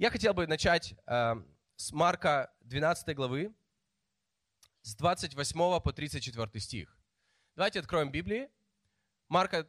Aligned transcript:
Я 0.00 0.10
хотел 0.10 0.32
бы 0.32 0.46
начать 0.46 0.94
э, 1.06 1.34
с 1.76 1.92
Марка 1.92 2.50
12 2.62 3.14
главы, 3.14 3.54
с 4.80 4.94
28 4.94 5.80
по 5.82 5.92
34 5.92 6.58
стих. 6.58 6.98
Давайте 7.54 7.80
откроем 7.80 8.10
Библии. 8.10 8.48
Марка 9.28 9.68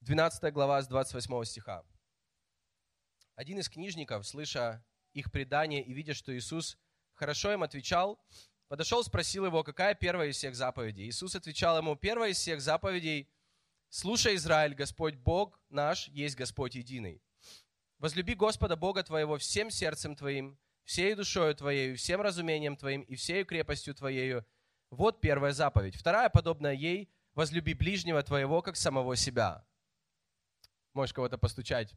12 0.00 0.52
глава 0.52 0.82
с 0.82 0.88
28 0.88 1.44
стиха. 1.44 1.84
Один 3.36 3.60
из 3.60 3.68
книжников, 3.68 4.26
слыша 4.26 4.84
их 5.12 5.30
предание 5.30 5.84
и 5.84 5.92
видя, 5.92 6.12
что 6.12 6.36
Иисус 6.36 6.76
хорошо 7.14 7.52
им 7.52 7.62
отвечал, 7.62 8.18
подошел, 8.66 9.04
спросил 9.04 9.46
его, 9.46 9.62
какая 9.62 9.94
первая 9.94 10.30
из 10.30 10.36
всех 10.38 10.56
заповедей. 10.56 11.08
Иисус 11.08 11.36
отвечал 11.36 11.78
ему, 11.78 11.94
первая 11.94 12.30
из 12.30 12.38
всех 12.38 12.62
заповедей, 12.62 13.28
слушай, 13.90 14.34
Израиль, 14.34 14.74
Господь 14.74 15.14
Бог 15.14 15.60
наш 15.70 16.08
есть 16.08 16.34
Господь 16.34 16.74
единый. 16.74 17.22
Возлюби 17.98 18.34
Господа 18.34 18.76
Бога 18.76 19.02
твоего 19.02 19.38
всем 19.38 19.70
сердцем 19.70 20.14
твоим, 20.14 20.56
всей 20.84 21.14
душою 21.14 21.54
твоей, 21.56 21.96
всем 21.96 22.20
разумением 22.20 22.76
твоим 22.76 23.02
и 23.02 23.16
всей 23.16 23.44
крепостью 23.44 23.92
твоею. 23.94 24.46
Вот 24.90 25.20
первая 25.20 25.52
заповедь. 25.52 25.96
Вторая, 25.96 26.28
подобная 26.28 26.74
ей, 26.74 27.10
возлюби 27.34 27.74
ближнего 27.74 28.22
твоего, 28.22 28.62
как 28.62 28.76
самого 28.76 29.16
себя. 29.16 29.66
Можешь 30.94 31.12
кого-то 31.12 31.38
постучать 31.38 31.92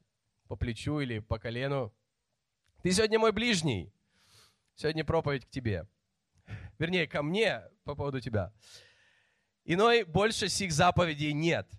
по 0.48 0.56
плечу 0.56 1.00
или 1.00 1.20
по 1.20 1.38
колену. 1.38 1.94
Ты 2.82 2.92
сегодня 2.92 3.20
мой 3.20 3.32
ближний. 3.32 3.94
Сегодня 4.76 5.06
проповедь 5.06 5.46
к 5.46 5.50
тебе. 5.52 5.88
Вернее, 6.80 7.08
ко 7.08 7.22
мне 7.22 7.62
по 7.84 7.94
поводу 7.94 8.20
тебя. 8.20 8.52
Иной 9.66 10.04
больше 10.04 10.50
сих 10.50 10.72
заповедей 10.72 11.32
нет. 11.32 11.70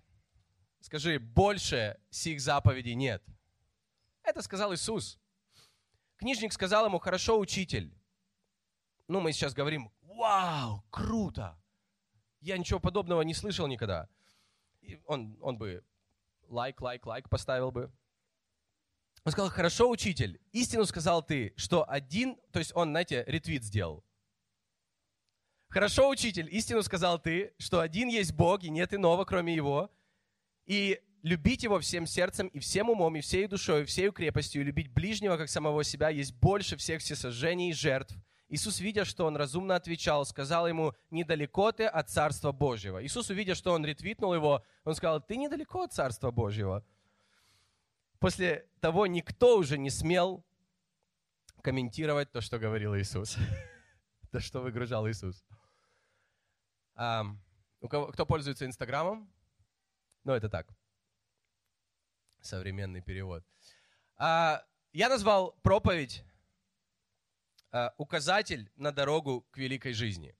Скажи, 0.79 1.19
больше 1.19 1.99
сих 2.09 2.39
заповедей 2.39 2.95
нет. 2.95 3.21
Это 4.23 4.41
сказал 4.41 4.73
Иисус. 4.73 5.19
Книжник 6.17 6.53
сказал 6.53 6.85
ему, 6.85 6.99
хорошо, 6.99 7.39
учитель. 7.39 7.93
Ну, 9.07 9.19
мы 9.19 9.33
сейчас 9.33 9.53
говорим, 9.53 9.91
вау, 10.01 10.83
круто. 10.89 11.59
Я 12.39 12.57
ничего 12.57 12.79
подобного 12.79 13.21
не 13.21 13.33
слышал 13.33 13.67
никогда. 13.67 14.09
И 14.81 14.99
он, 15.05 15.37
он 15.41 15.57
бы 15.57 15.83
лайк, 16.47 16.81
лайк, 16.81 17.05
лайк 17.05 17.29
поставил 17.29 17.71
бы. 17.71 17.91
Он 19.25 19.31
сказал, 19.31 19.49
хорошо, 19.49 19.89
учитель, 19.89 20.41
истину 20.51 20.85
сказал 20.85 21.23
ты, 21.23 21.53
что 21.55 21.89
один, 21.89 22.37
то 22.51 22.59
есть 22.59 22.75
он, 22.75 22.89
знаете, 22.89 23.23
ретвит 23.27 23.63
сделал. 23.63 24.03
Хорошо, 25.69 26.09
учитель, 26.09 26.47
истину 26.51 26.83
сказал 26.83 27.19
ты, 27.19 27.53
что 27.57 27.79
один 27.79 28.09
есть 28.09 28.33
Бог, 28.33 28.63
и 28.63 28.69
нет 28.69 28.93
иного, 28.93 29.25
кроме 29.25 29.55
Его. 29.55 29.89
И 30.65 31.01
любить 31.23 31.63
Его 31.63 31.79
всем 31.79 32.05
сердцем, 32.05 32.47
и 32.47 32.59
всем 32.59 32.89
умом, 32.89 33.15
и 33.15 33.21
всей 33.21 33.47
душой, 33.47 33.81
и 33.81 33.85
всей 33.85 34.11
крепостью, 34.11 34.61
и 34.61 34.65
любить 34.65 34.93
ближнего, 34.93 35.37
как 35.37 35.49
самого 35.49 35.83
себя, 35.83 36.09
есть 36.09 36.35
больше 36.35 36.77
всех 36.77 37.01
всесожжений 37.01 37.69
и 37.69 37.73
жертв. 37.73 38.15
Иисус, 38.49 38.79
видя, 38.81 39.03
что 39.05 39.25
он 39.25 39.35
разумно 39.35 39.75
отвечал, 39.75 40.25
сказал 40.25 40.67
ему, 40.67 40.93
недалеко 41.09 41.71
ты 41.71 41.85
от 41.85 42.09
Царства 42.09 42.51
Божьего. 42.51 43.03
Иисус, 43.03 43.29
увидя, 43.29 43.55
что 43.55 43.71
он 43.71 43.83
ретвитнул 43.85 44.35
его, 44.35 44.63
он 44.83 44.93
сказал, 44.93 45.21
ты 45.21 45.37
недалеко 45.37 45.83
от 45.83 45.93
Царства 45.93 46.29
Божьего. 46.29 46.85
После 48.19 48.67
того 48.79 49.07
никто 49.07 49.57
уже 49.57 49.77
не 49.77 49.89
смел 49.89 50.45
комментировать 51.61 52.31
то, 52.31 52.41
что 52.41 52.59
говорил 52.59 52.95
Иисус. 52.95 53.37
То, 54.31 54.39
что 54.39 54.61
выгружал 54.61 55.07
Иисус. 55.07 55.45
Кто 56.95 58.25
пользуется 58.27 58.65
Инстаграмом? 58.65 59.31
Ну, 60.23 60.33
это 60.33 60.49
так 60.49 60.67
современный 62.45 63.01
перевод. 63.01 63.43
А, 64.17 64.63
я 64.91 65.09
назвал 65.09 65.53
проповедь 65.63 66.23
а, 67.71 67.93
«Указатель 67.97 68.71
на 68.75 68.91
дорогу 68.91 69.45
к 69.51 69.57
великой 69.57 69.93
жизни». 69.93 70.35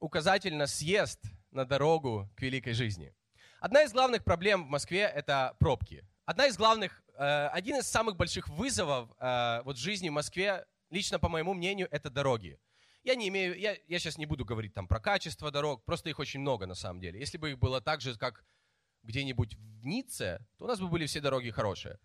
Указатель 0.00 0.54
на 0.54 0.66
съезд 0.66 1.20
на 1.50 1.64
дорогу 1.64 2.28
к 2.36 2.42
великой 2.42 2.74
жизни. 2.74 3.14
Одна 3.60 3.84
из 3.84 3.92
главных 3.92 4.24
проблем 4.24 4.66
в 4.66 4.68
Москве– 4.68 5.00
это 5.14 5.56
пробки. 5.58 6.06
Одна 6.26 6.46
из 6.46 6.56
главных, 6.56 7.02
э, 7.14 7.46
один 7.46 7.76
из 7.76 7.86
самых 7.86 8.16
больших 8.16 8.48
вызовов 8.48 9.08
э, 9.18 9.62
вот 9.64 9.78
жизни 9.78 10.10
в 10.10 10.12
Москве, 10.12 10.66
лично 10.90 11.18
по 11.18 11.28
моему 11.28 11.54
мнению, 11.54 11.88
это 11.90 12.10
дороги. 12.10 12.58
Я 13.04 13.14
не 13.14 13.28
имею, 13.28 13.58
я, 13.58 13.76
я 13.86 13.98
сейчас 13.98 14.18
не 14.18 14.26
буду 14.26 14.44
говорить 14.44 14.74
там 14.74 14.88
про 14.88 15.00
качество 15.00 15.50
дорог, 15.50 15.84
просто 15.84 16.10
их 16.10 16.18
очень 16.18 16.40
много 16.40 16.66
на 16.66 16.74
самом 16.74 17.00
деле. 17.00 17.20
Если 17.20 17.38
бы 17.38 17.52
их 17.52 17.58
было 17.58 17.80
так 17.80 18.00
же, 18.00 18.16
как 18.16 18.44
где-нибудь 19.04 19.54
в 19.54 19.86
Ницце, 19.86 20.44
то 20.58 20.64
у 20.64 20.68
нас 20.68 20.80
бы 20.80 20.88
были 20.88 21.06
все 21.06 21.20
дороги 21.20 21.50
хорошие. 21.50 21.98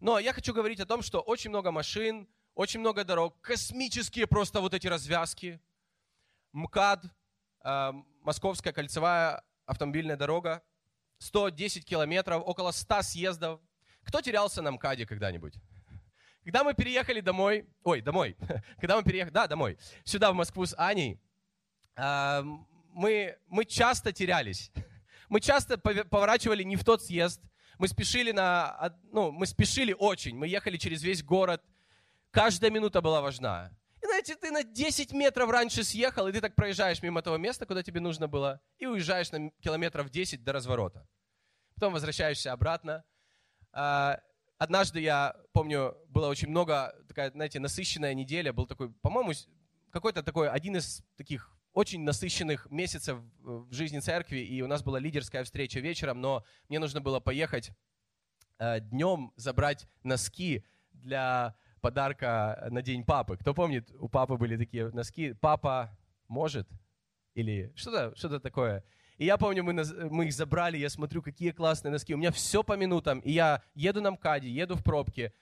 Но 0.00 0.18
я 0.18 0.32
хочу 0.32 0.52
говорить 0.52 0.80
о 0.80 0.86
том, 0.86 1.02
что 1.02 1.20
очень 1.20 1.50
много 1.50 1.70
машин, 1.70 2.28
очень 2.54 2.80
много 2.80 3.04
дорог, 3.04 3.40
космические 3.40 4.26
просто 4.26 4.60
вот 4.60 4.74
эти 4.74 4.86
развязки. 4.86 5.60
МКАД, 6.52 7.04
э, 7.64 7.92
Московская 8.22 8.72
кольцевая 8.72 9.42
автомобильная 9.64 10.16
дорога, 10.16 10.62
110 11.18 11.84
километров, 11.84 12.42
около 12.44 12.72
100 12.72 13.02
съездов. 13.02 13.60
Кто 14.02 14.20
терялся 14.20 14.60
на 14.60 14.72
МКАДе 14.72 15.06
когда-нибудь? 15.06 15.54
Когда 16.42 16.64
мы 16.64 16.74
переехали 16.74 17.20
домой, 17.20 17.68
ой, 17.84 18.00
домой, 18.00 18.36
когда 18.80 18.96
мы 18.96 19.04
переехали, 19.04 19.32
да, 19.32 19.46
домой, 19.46 19.78
сюда 20.04 20.32
в 20.32 20.34
Москву 20.34 20.66
с 20.66 20.74
Аней, 20.76 21.20
э, 21.96 22.42
мы, 22.92 23.38
мы 23.46 23.64
часто 23.64 24.12
терялись. 24.12 24.70
Мы 25.32 25.40
часто 25.40 25.78
поворачивали 25.78 26.62
не 26.62 26.76
в 26.76 26.84
тот 26.84 27.02
съезд. 27.02 27.40
Мы 27.78 27.88
спешили 27.88 28.32
на, 28.32 28.94
ну, 29.12 29.32
мы 29.32 29.46
спешили 29.46 29.96
очень. 29.98 30.36
Мы 30.36 30.46
ехали 30.46 30.76
через 30.76 31.02
весь 31.02 31.24
город. 31.24 31.62
Каждая 32.30 32.70
минута 32.70 33.00
была 33.00 33.22
важна. 33.22 33.70
И 34.02 34.04
знаете, 34.04 34.36
ты 34.36 34.50
на 34.50 34.62
10 34.62 35.12
метров 35.14 35.48
раньше 35.48 35.84
съехал, 35.84 36.28
и 36.28 36.32
ты 36.32 36.42
так 36.42 36.54
проезжаешь 36.54 37.02
мимо 37.02 37.22
того 37.22 37.38
места, 37.38 37.64
куда 37.64 37.82
тебе 37.82 37.98
нужно 38.00 38.28
было, 38.28 38.60
и 38.76 38.84
уезжаешь 38.84 39.32
на 39.32 39.48
километров 39.62 40.10
10 40.10 40.44
до 40.44 40.52
разворота. 40.52 41.08
Потом 41.76 41.94
возвращаешься 41.94 42.52
обратно. 42.52 43.02
А, 43.72 44.20
однажды, 44.58 45.00
я 45.00 45.34
помню, 45.54 45.96
было 46.08 46.26
очень 46.26 46.50
много, 46.50 46.94
такая, 47.08 47.30
знаете, 47.30 47.58
насыщенная 47.58 48.12
неделя, 48.12 48.52
был 48.52 48.66
такой, 48.66 48.90
по-моему, 49.00 49.32
какой-то 49.92 50.22
такой, 50.22 50.50
один 50.50 50.76
из 50.76 51.02
таких 51.16 51.51
очень 51.72 52.02
насыщенных 52.02 52.70
месяцев 52.70 53.18
в 53.40 53.72
жизни 53.72 53.98
церкви, 53.98 54.38
и 54.38 54.60
у 54.62 54.66
нас 54.66 54.82
была 54.82 54.98
лидерская 54.98 55.44
встреча 55.44 55.80
вечером, 55.80 56.20
но 56.20 56.44
мне 56.68 56.78
нужно 56.78 57.00
было 57.00 57.20
поехать 57.20 57.70
э, 58.58 58.80
днем 58.80 59.32
забрать 59.36 59.86
носки 60.02 60.64
для 60.92 61.56
подарка 61.80 62.68
на 62.70 62.82
День 62.82 63.04
папы. 63.04 63.36
Кто 63.36 63.54
помнит, 63.54 63.90
у 63.98 64.08
папы 64.08 64.36
были 64.36 64.56
такие 64.56 64.90
носки 64.90 65.32
«Папа 65.32 65.96
может» 66.28 66.68
или 67.34 67.72
что-то 67.74 68.14
что 68.16 68.38
такое. 68.38 68.84
И 69.18 69.24
я 69.24 69.36
помню, 69.36 69.62
мы, 69.64 69.72
мы 70.10 70.26
их 70.26 70.32
забрали, 70.32 70.78
я 70.78 70.88
смотрю, 70.88 71.22
какие 71.22 71.50
классные 71.50 71.92
носки. 71.92 72.14
У 72.14 72.18
меня 72.18 72.32
все 72.32 72.62
по 72.62 72.76
минутам, 72.76 73.20
и 73.20 73.32
я 73.32 73.62
еду 73.74 74.00
на 74.00 74.12
МКАДе, 74.12 74.50
еду 74.50 74.74
в 74.74 74.82
пробке, 74.82 75.32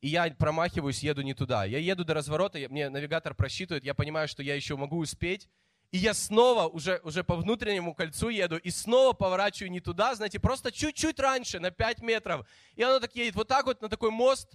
и 0.00 0.08
я 0.08 0.30
промахиваюсь, 0.30 1.02
еду 1.02 1.22
не 1.22 1.34
туда. 1.34 1.64
Я 1.64 1.78
еду 1.78 2.04
до 2.04 2.14
разворота, 2.14 2.58
мне 2.68 2.88
навигатор 2.88 3.34
просчитывает, 3.34 3.84
я 3.84 3.94
понимаю, 3.94 4.28
что 4.28 4.42
я 4.42 4.54
еще 4.54 4.76
могу 4.76 4.98
успеть, 4.98 5.48
и 5.90 5.98
я 5.98 6.12
снова 6.12 6.68
уже, 6.68 7.00
уже 7.02 7.24
по 7.24 7.36
внутреннему 7.36 7.94
кольцу 7.94 8.28
еду, 8.28 8.58
и 8.58 8.70
снова 8.70 9.14
поворачиваю 9.14 9.70
не 9.70 9.80
туда, 9.80 10.14
знаете, 10.14 10.38
просто 10.38 10.70
чуть-чуть 10.70 11.18
раньше, 11.18 11.60
на 11.60 11.70
5 11.70 12.02
метров. 12.02 12.46
И 12.74 12.82
оно 12.82 13.00
так 13.00 13.14
едет 13.16 13.34
вот 13.34 13.48
так 13.48 13.64
вот 13.66 13.80
на 13.80 13.88
такой 13.88 14.10
мост 14.10 14.52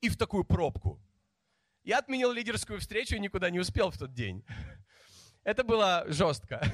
и 0.00 0.08
в 0.08 0.16
такую 0.16 0.44
пробку. 0.44 1.00
Я 1.84 1.98
отменил 1.98 2.32
лидерскую 2.32 2.80
встречу 2.80 3.14
и 3.14 3.20
никуда 3.20 3.50
не 3.50 3.60
успел 3.60 3.90
в 3.90 3.98
тот 3.98 4.14
день. 4.14 4.44
Это 5.44 5.62
было 5.62 6.04
жестко. 6.08 6.66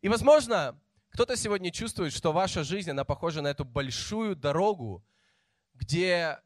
И, 0.00 0.08
возможно, 0.08 0.78
кто-то 1.10 1.36
сегодня 1.36 1.72
чувствует, 1.72 2.12
что 2.12 2.32
ваша 2.32 2.62
жизнь, 2.62 2.90
она 2.90 3.04
похожа 3.04 3.42
на 3.42 3.48
эту 3.48 3.64
большую 3.64 4.36
дорогу, 4.36 5.04
где, 5.74 6.38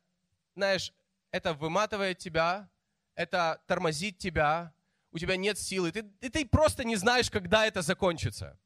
знаешь, 0.55 0.93
это 1.31 1.53
выматывает 1.53 2.19
тебя, 2.19 2.71
это 3.15 3.61
тормозит 3.67 4.19
тебя, 4.19 4.73
у 5.15 5.19
тебя 5.19 5.37
нет 5.37 5.59
силы, 5.59 5.93
ты, 5.93 6.05
и 6.21 6.29
ты 6.29 6.45
просто 6.45 6.85
не 6.85 6.97
знаешь, 6.97 7.31
когда 7.31 7.67
это 7.67 7.83
закончится. 7.83 8.59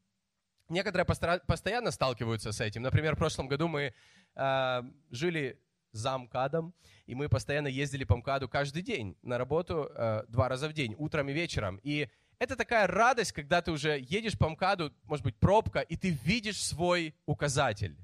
Некоторые 0.70 1.04
постоянно 1.04 1.90
сталкиваются 1.90 2.52
с 2.52 2.60
этим. 2.60 2.82
Например, 2.82 3.14
в 3.14 3.18
прошлом 3.18 3.48
году 3.48 3.68
мы 3.68 3.94
э, 4.34 4.82
жили 5.10 5.60
за 5.92 6.16
МКАДом, 6.16 6.74
и 7.06 7.14
мы 7.14 7.28
постоянно 7.28 7.68
ездили 7.68 8.04
по 8.04 8.16
МКАДу 8.16 8.48
каждый 8.48 8.82
день 8.82 9.16
на 9.22 9.38
работу 9.38 9.90
э, 9.94 10.24
два 10.28 10.48
раза 10.48 10.68
в 10.68 10.72
день, 10.72 10.94
утром 10.98 11.28
и 11.28 11.32
вечером. 11.32 11.80
И 11.82 12.08
это 12.38 12.56
такая 12.56 12.86
радость, 12.86 13.32
когда 13.32 13.60
ты 13.60 13.70
уже 13.70 13.98
едешь 14.00 14.38
по 14.38 14.48
МКАДу, 14.48 14.92
может 15.04 15.24
быть, 15.24 15.36
пробка, 15.36 15.80
и 15.80 15.96
ты 15.96 16.10
видишь 16.10 16.62
свой 16.62 17.14
указатель. 17.26 17.96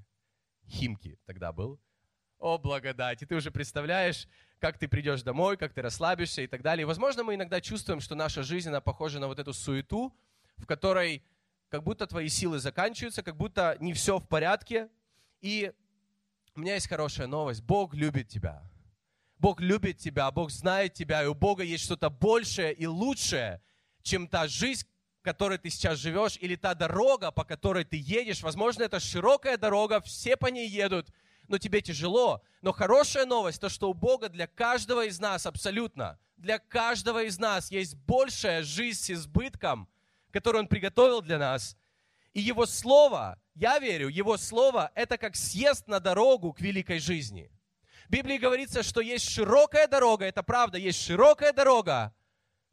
Химки 0.69 1.19
тогда 1.25 1.53
был. 1.53 1.81
О, 2.39 2.59
благодать. 2.59 3.23
И 3.23 3.27
ты 3.27 3.37
уже 3.37 3.51
представляешь, 3.51 4.29
как 4.65 4.79
ты 4.79 4.89
придешь 4.89 5.21
домой, 5.21 5.59
как 5.59 5.75
ты 5.75 5.83
расслабишься 5.83 6.41
и 6.41 6.47
так 6.47 6.63
далее. 6.63 6.85
И, 6.85 6.87
возможно, 6.87 7.23
мы 7.23 7.35
иногда 7.35 7.61
чувствуем, 7.61 8.01
что 8.01 8.15
наша 8.15 8.43
жизнь, 8.43 8.71
она 8.71 8.81
похожа 8.81 9.19
на 9.19 9.27
вот 9.27 9.39
эту 9.39 9.53
суету, 9.53 10.17
в 10.57 10.65
которой 10.65 11.23
как 11.69 11.83
будто 11.83 12.07
твои 12.07 12.31
силы 12.31 12.59
заканчиваются, 12.59 13.23
как 13.23 13.37
будто 13.37 13.77
не 13.79 13.93
все 13.93 14.17
в 14.17 14.27
порядке. 14.27 14.89
И 15.43 15.71
у 16.55 16.61
меня 16.61 16.77
есть 16.77 16.89
хорошая 16.89 17.27
новость. 17.27 17.63
Бог 17.63 17.93
любит 17.93 18.29
тебя. 18.29 18.63
Бог 19.37 19.61
любит 19.61 19.99
тебя, 19.99 20.31
Бог 20.31 20.51
знает 20.51 20.95
тебя, 20.95 21.23
и 21.23 21.27
у 21.27 21.35
Бога 21.35 21.63
есть 21.63 21.85
что-то 21.85 22.09
большее 22.09 22.73
и 22.73 22.87
лучшее, 22.87 23.61
чем 24.01 24.27
та 24.29 24.49
жизнь, 24.49 24.87
в 25.21 25.25
которой 25.25 25.59
ты 25.59 25.69
сейчас 25.69 25.99
живешь, 25.99 26.39
или 26.41 26.57
та 26.57 26.75
дорога, 26.75 27.33
по 27.33 27.45
которой 27.45 27.85
ты 27.85 27.99
едешь. 27.99 28.43
Возможно, 28.43 28.85
это 28.85 28.99
широкая 28.99 29.59
дорога, 29.59 30.01
все 30.01 30.39
по 30.39 30.47
ней 30.47 30.71
едут, 30.71 31.11
но 31.49 31.59
тебе 31.59 31.81
тяжело. 31.81 32.43
Но 32.63 32.73
хорошая 32.73 33.27
новость, 33.27 33.61
то, 33.61 33.69
что 33.69 33.91
у 33.91 33.95
Бога 33.95 34.29
для 34.29 34.47
каждого 34.47 35.07
из 35.07 35.21
нас 35.21 35.47
абсолютно, 35.47 36.19
для 36.37 36.59
каждого 36.59 37.25
из 37.25 37.39
нас 37.39 37.71
есть 37.71 37.95
большая 37.95 38.63
жизнь 38.63 39.01
с 39.01 39.11
избытком, 39.11 39.89
которую 40.31 40.63
Он 40.63 40.69
приготовил 40.69 41.23
для 41.23 41.39
нас. 41.39 41.77
И 42.33 42.41
Его 42.41 42.67
Слово, 42.67 43.41
я 43.55 43.79
верю, 43.79 44.09
Его 44.09 44.37
Слово– 44.37 44.91
это 44.95 45.17
как 45.19 45.37
съезд 45.37 45.87
на 45.87 46.01
дорогу 46.01 46.53
к 46.53 46.61
великой 46.61 46.99
жизни. 46.99 47.51
В 48.07 48.11
Библии 48.11 48.39
говорится, 48.39 48.83
что 48.83 49.01
есть 49.01 49.29
широкая 49.29 49.87
дорога, 49.87 50.27
это 50.27 50.43
правда, 50.43 50.77
есть 50.77 51.01
широкая 51.01 51.53
дорога 51.53 52.15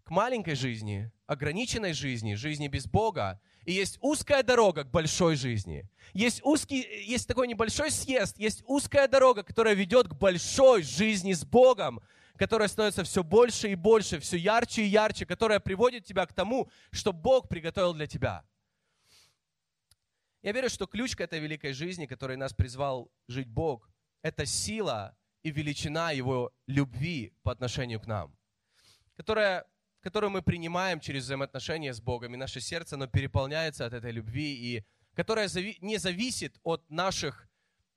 к 0.03 0.09
маленькой 0.09 0.55
жизни, 0.55 1.11
ограниченной 1.27 1.93
жизни, 1.93 2.33
жизни 2.33 2.67
без 2.67 2.85
Бога. 2.87 3.39
И 3.65 3.73
есть 3.73 3.97
узкая 4.01 4.43
дорога 4.43 4.83
к 4.83 4.91
большой 4.91 5.35
жизни. 5.35 5.87
Есть, 6.13 6.41
узкий, 6.43 6.81
есть 7.05 7.27
такой 7.27 7.47
небольшой 7.47 7.91
съезд, 7.91 8.37
есть 8.37 8.63
узкая 8.65 9.07
дорога, 9.07 9.43
которая 9.43 9.75
ведет 9.75 10.07
к 10.07 10.13
большой 10.13 10.81
жизни 10.83 11.33
с 11.33 11.45
Богом, 11.45 12.01
которая 12.37 12.67
становится 12.67 13.03
все 13.03 13.23
больше 13.23 13.69
и 13.69 13.75
больше, 13.75 14.19
все 14.19 14.37
ярче 14.37 14.81
и 14.81 14.87
ярче, 14.87 15.25
которая 15.25 15.59
приводит 15.59 16.05
тебя 16.05 16.25
к 16.25 16.33
тому, 16.33 16.69
что 16.91 17.13
Бог 17.13 17.47
приготовил 17.47 17.93
для 17.93 18.07
тебя. 18.07 18.43
Я 20.41 20.53
верю, 20.53 20.69
что 20.69 20.87
ключ 20.87 21.15
к 21.15 21.21
этой 21.21 21.39
великой 21.39 21.73
жизни, 21.73 22.07
которой 22.07 22.35
нас 22.35 22.51
призвал 22.51 23.11
жить 23.27 23.47
Бог, 23.47 23.87
это 24.23 24.47
сила 24.47 25.15
и 25.43 25.51
величина 25.51 26.11
Его 26.11 26.51
любви 26.65 27.33
по 27.43 27.51
отношению 27.51 27.99
к 27.99 28.07
нам, 28.07 28.35
которая, 29.15 29.65
которую 30.01 30.31
мы 30.31 30.41
принимаем 30.41 30.99
через 30.99 31.23
взаимоотношения 31.23 31.93
с 31.93 32.01
Богом, 32.01 32.33
и 32.33 32.37
наше 32.37 32.59
сердце, 32.59 32.95
оно 32.95 33.07
переполняется 33.07 33.85
от 33.85 33.93
этой 33.93 34.11
любви, 34.11 34.53
и 34.53 34.83
которая 35.13 35.49
не 35.81 35.97
зависит 35.97 36.59
от 36.63 36.89
наших 36.89 37.47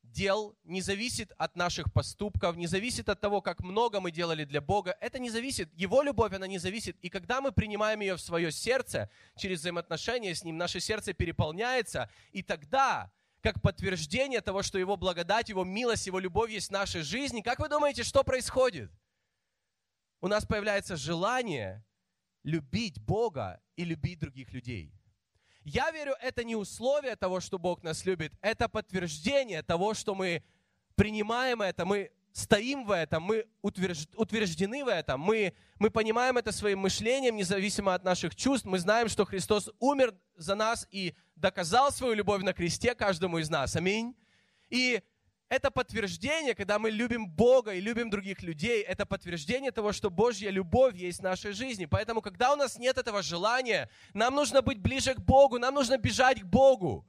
дел, 0.02 0.56
не 0.64 0.80
зависит 0.80 1.32
от 1.38 1.56
наших 1.56 1.92
поступков, 1.92 2.56
не 2.56 2.66
зависит 2.66 3.08
от 3.08 3.20
того, 3.20 3.40
как 3.40 3.60
много 3.60 4.00
мы 4.00 4.10
делали 4.10 4.44
для 4.44 4.60
Бога. 4.60 4.96
Это 5.00 5.18
не 5.18 5.30
зависит, 5.30 5.68
Его 5.74 6.02
любовь, 6.02 6.32
она 6.32 6.46
не 6.46 6.58
зависит. 6.58 6.96
И 7.00 7.08
когда 7.08 7.40
мы 7.40 7.52
принимаем 7.52 8.00
ее 8.00 8.16
в 8.16 8.20
свое 8.20 8.52
сердце, 8.52 9.10
через 9.36 9.60
взаимоотношения 9.60 10.34
с 10.34 10.44
Ним, 10.44 10.56
наше 10.56 10.80
сердце 10.80 11.12
переполняется, 11.12 12.10
и 12.32 12.42
тогда 12.42 13.10
как 13.42 13.60
подтверждение 13.60 14.40
того, 14.40 14.62
что 14.62 14.78
Его 14.78 14.96
благодать, 14.96 15.48
Его 15.48 15.64
милость, 15.64 16.06
Его 16.06 16.18
любовь 16.18 16.50
есть 16.50 16.68
в 16.68 16.72
нашей 16.72 17.02
жизни, 17.02 17.42
как 17.42 17.58
вы 17.58 17.68
думаете, 17.68 18.02
что 18.02 18.24
происходит? 18.24 18.90
У 20.20 20.28
нас 20.28 20.46
появляется 20.46 20.96
желание 20.96 21.84
любить 22.44 23.00
Бога 23.00 23.60
и 23.74 23.84
любить 23.84 24.20
других 24.20 24.52
людей. 24.52 24.92
Я 25.64 25.90
верю, 25.90 26.14
это 26.20 26.44
не 26.44 26.54
условие 26.54 27.16
того, 27.16 27.40
что 27.40 27.58
Бог 27.58 27.82
нас 27.82 28.04
любит, 28.04 28.32
это 28.42 28.68
подтверждение 28.68 29.62
того, 29.62 29.94
что 29.94 30.14
мы 30.14 30.44
принимаем 30.94 31.62
это, 31.62 31.86
мы 31.86 32.12
стоим 32.32 32.84
в 32.84 32.90
этом, 32.90 33.22
мы 33.22 33.46
утверждены 33.62 34.84
в 34.84 34.88
этом, 34.88 35.20
мы, 35.20 35.54
мы 35.78 35.88
понимаем 35.90 36.36
это 36.36 36.52
своим 36.52 36.80
мышлением, 36.80 37.36
независимо 37.36 37.94
от 37.94 38.04
наших 38.04 38.34
чувств. 38.34 38.66
Мы 38.66 38.78
знаем, 38.78 39.08
что 39.08 39.24
Христос 39.24 39.70
умер 39.78 40.14
за 40.36 40.54
нас 40.54 40.86
и 40.90 41.14
доказал 41.36 41.92
свою 41.92 42.14
любовь 42.14 42.42
на 42.42 42.52
кресте 42.52 42.94
каждому 42.94 43.38
из 43.38 43.48
нас. 43.48 43.74
Аминь. 43.76 44.14
И 44.68 45.00
это 45.48 45.70
подтверждение, 45.70 46.54
когда 46.54 46.78
мы 46.78 46.90
любим 46.90 47.28
Бога 47.28 47.74
и 47.74 47.80
любим 47.80 48.10
других 48.10 48.42
людей, 48.42 48.82
это 48.82 49.06
подтверждение 49.06 49.70
того, 49.70 49.92
что 49.92 50.10
Божья 50.10 50.50
любовь 50.50 50.94
есть 50.94 51.20
в 51.20 51.22
нашей 51.22 51.52
жизни. 51.52 51.86
Поэтому, 51.86 52.22
когда 52.22 52.52
у 52.52 52.56
нас 52.56 52.78
нет 52.78 52.98
этого 52.98 53.22
желания, 53.22 53.90
нам 54.14 54.34
нужно 54.34 54.62
быть 54.62 54.80
ближе 54.80 55.14
к 55.14 55.20
Богу, 55.20 55.58
нам 55.58 55.74
нужно 55.74 55.98
бежать 55.98 56.40
к 56.40 56.44
Богу. 56.44 57.06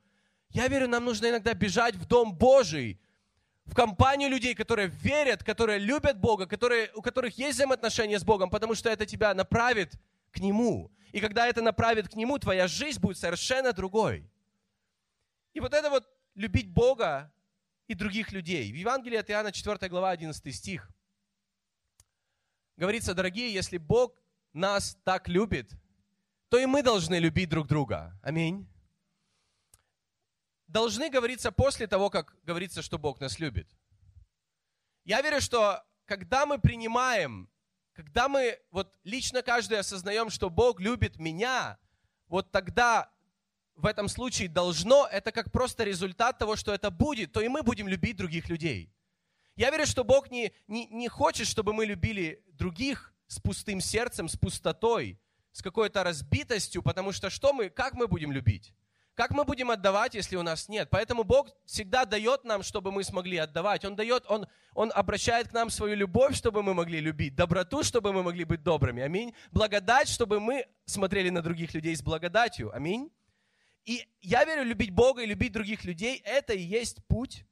Я 0.50 0.68
верю, 0.68 0.88
нам 0.88 1.06
нужно 1.06 1.30
иногда 1.30 1.54
бежать 1.54 1.96
в 1.96 2.06
Дом 2.06 2.36
Божий, 2.36 3.00
в 3.66 3.74
компанию 3.74 4.30
людей, 4.30 4.54
которые 4.54 4.88
верят, 4.88 5.44
которые 5.44 5.80
любят 5.80 6.20
Бога, 6.20 6.46
которые, 6.46 6.92
у 6.94 7.02
которых 7.02 7.38
есть 7.38 7.56
взаимоотношения 7.56 8.20
с 8.20 8.24
Богом, 8.24 8.50
потому 8.50 8.76
что 8.76 8.90
это 8.90 9.06
тебя 9.06 9.34
направит 9.34 9.94
к 10.32 10.40
Нему. 10.40 10.92
И 11.12 11.20
когда 11.20 11.48
это 11.48 11.62
направит 11.62 12.10
к 12.10 12.16
Нему, 12.16 12.38
твоя 12.38 12.68
жизнь 12.68 13.00
будет 13.00 13.18
совершенно 13.18 13.74
другой. 13.74 14.30
И 15.54 15.60
вот 15.60 15.74
это 15.74 15.90
вот 15.90 16.08
любить 16.36 16.70
Бога 16.70 17.32
и 17.88 17.94
других 17.94 18.32
людей. 18.32 18.72
В 18.72 18.76
Евангелии 18.76 19.18
от 19.18 19.30
Иоанна 19.30 19.52
4 19.52 19.90
глава 19.90 20.12
11 20.12 20.56
стих 20.56 20.90
говорится, 22.78 23.14
дорогие, 23.14 23.54
если 23.54 23.78
Бог 23.78 24.22
нас 24.54 24.98
так 25.04 25.28
любит, 25.28 25.72
то 26.50 26.58
и 26.58 26.66
мы 26.66 26.84
должны 26.84 27.20
любить 27.20 27.50
друг 27.50 27.68
друга. 27.68 28.18
Аминь 28.22 28.68
должны 30.68 31.10
говориться 31.10 31.52
после 31.52 31.88
того, 31.88 32.10
как 32.10 32.36
говорится, 32.44 32.82
что 32.82 32.98
Бог 32.98 33.20
нас 33.20 33.40
любит. 33.40 33.68
Я 35.04 35.22
верю, 35.22 35.40
что 35.40 35.84
когда 36.06 36.46
мы 36.46 36.60
принимаем, 36.60 37.50
когда 37.94 38.28
мы 38.28 38.60
вот 38.72 38.94
лично 39.04 39.42
каждый 39.42 39.80
осознаем, 39.80 40.30
что 40.30 40.50
Бог 40.50 40.82
любит 40.82 41.18
меня, 41.18 41.78
вот 42.28 42.52
тогда 42.52 43.10
в 43.76 43.86
этом 43.86 44.08
случае 44.08 44.48
должно, 44.48 45.08
это 45.12 45.32
как 45.32 45.52
просто 45.52 45.84
результат 45.84 46.38
того, 46.38 46.56
что 46.56 46.74
это 46.74 46.90
будет, 46.90 47.32
то 47.32 47.42
и 47.42 47.48
мы 47.48 47.64
будем 47.64 47.88
любить 47.88 48.18
других 48.18 48.50
людей. 48.50 48.92
Я 49.56 49.70
верю, 49.70 49.86
что 49.86 50.04
Бог 50.04 50.32
не, 50.32 50.52
не, 50.68 50.88
не 50.88 51.08
хочет, 51.08 51.48
чтобы 51.48 51.74
мы 51.74 51.86
любили 51.86 52.44
других 52.54 53.14
с 53.28 53.40
пустым 53.40 53.82
сердцем, 53.82 54.28
с 54.28 54.38
пустотой, 54.38 55.20
с 55.52 55.62
какой-то 55.62 56.04
разбитостью, 56.04 56.82
потому 56.82 57.12
что 57.12 57.30
что 57.30 57.54
мы, 57.54 57.70
как 57.70 57.94
мы 57.94 58.08
будем 58.08 58.32
любить? 58.32 58.74
Как 59.16 59.32
мы 59.32 59.46
будем 59.46 59.72
отдавать, 59.72 60.14
если 60.14 60.36
у 60.36 60.44
нас 60.44 60.68
нет? 60.68 60.90
Поэтому 60.92 61.24
Бог 61.24 61.48
всегда 61.66 62.04
дает 62.04 62.44
нам, 62.44 62.64
чтобы 62.64 62.92
мы 62.92 63.06
смогли 63.06 63.38
отдавать. 63.38 63.86
Он 63.86 63.96
дает, 63.96 64.26
Он, 64.28 64.46
Он 64.74 64.92
обращает 64.94 65.48
к 65.48 65.54
нам 65.54 65.70
свою 65.70 65.96
любовь, 65.96 66.36
чтобы 66.36 66.62
мы 66.62 66.74
могли 66.74 67.00
любить, 67.00 67.34
доброту, 67.34 67.82
чтобы 67.82 68.12
мы 68.12 68.24
могли 68.24 68.44
быть 68.44 68.62
добрыми. 68.62 69.02
Аминь. 69.02 69.34
Благодать, 69.52 70.10
чтобы 70.10 70.42
мы 70.42 70.66
смотрели 70.84 71.30
на 71.30 71.42
других 71.42 71.74
людей 71.74 71.96
с 71.96 72.02
благодатью. 72.02 72.76
Аминь. 72.76 73.10
И 73.86 74.08
я 74.22 74.44
верю, 74.46 74.64
любить 74.64 74.92
Бога 74.92 75.22
и 75.22 75.28
любить 75.28 75.52
других 75.52 75.86
людей– 75.86 76.22
это 76.26 76.54
и 76.54 76.62
есть 76.62 77.06
путь, 77.06 77.46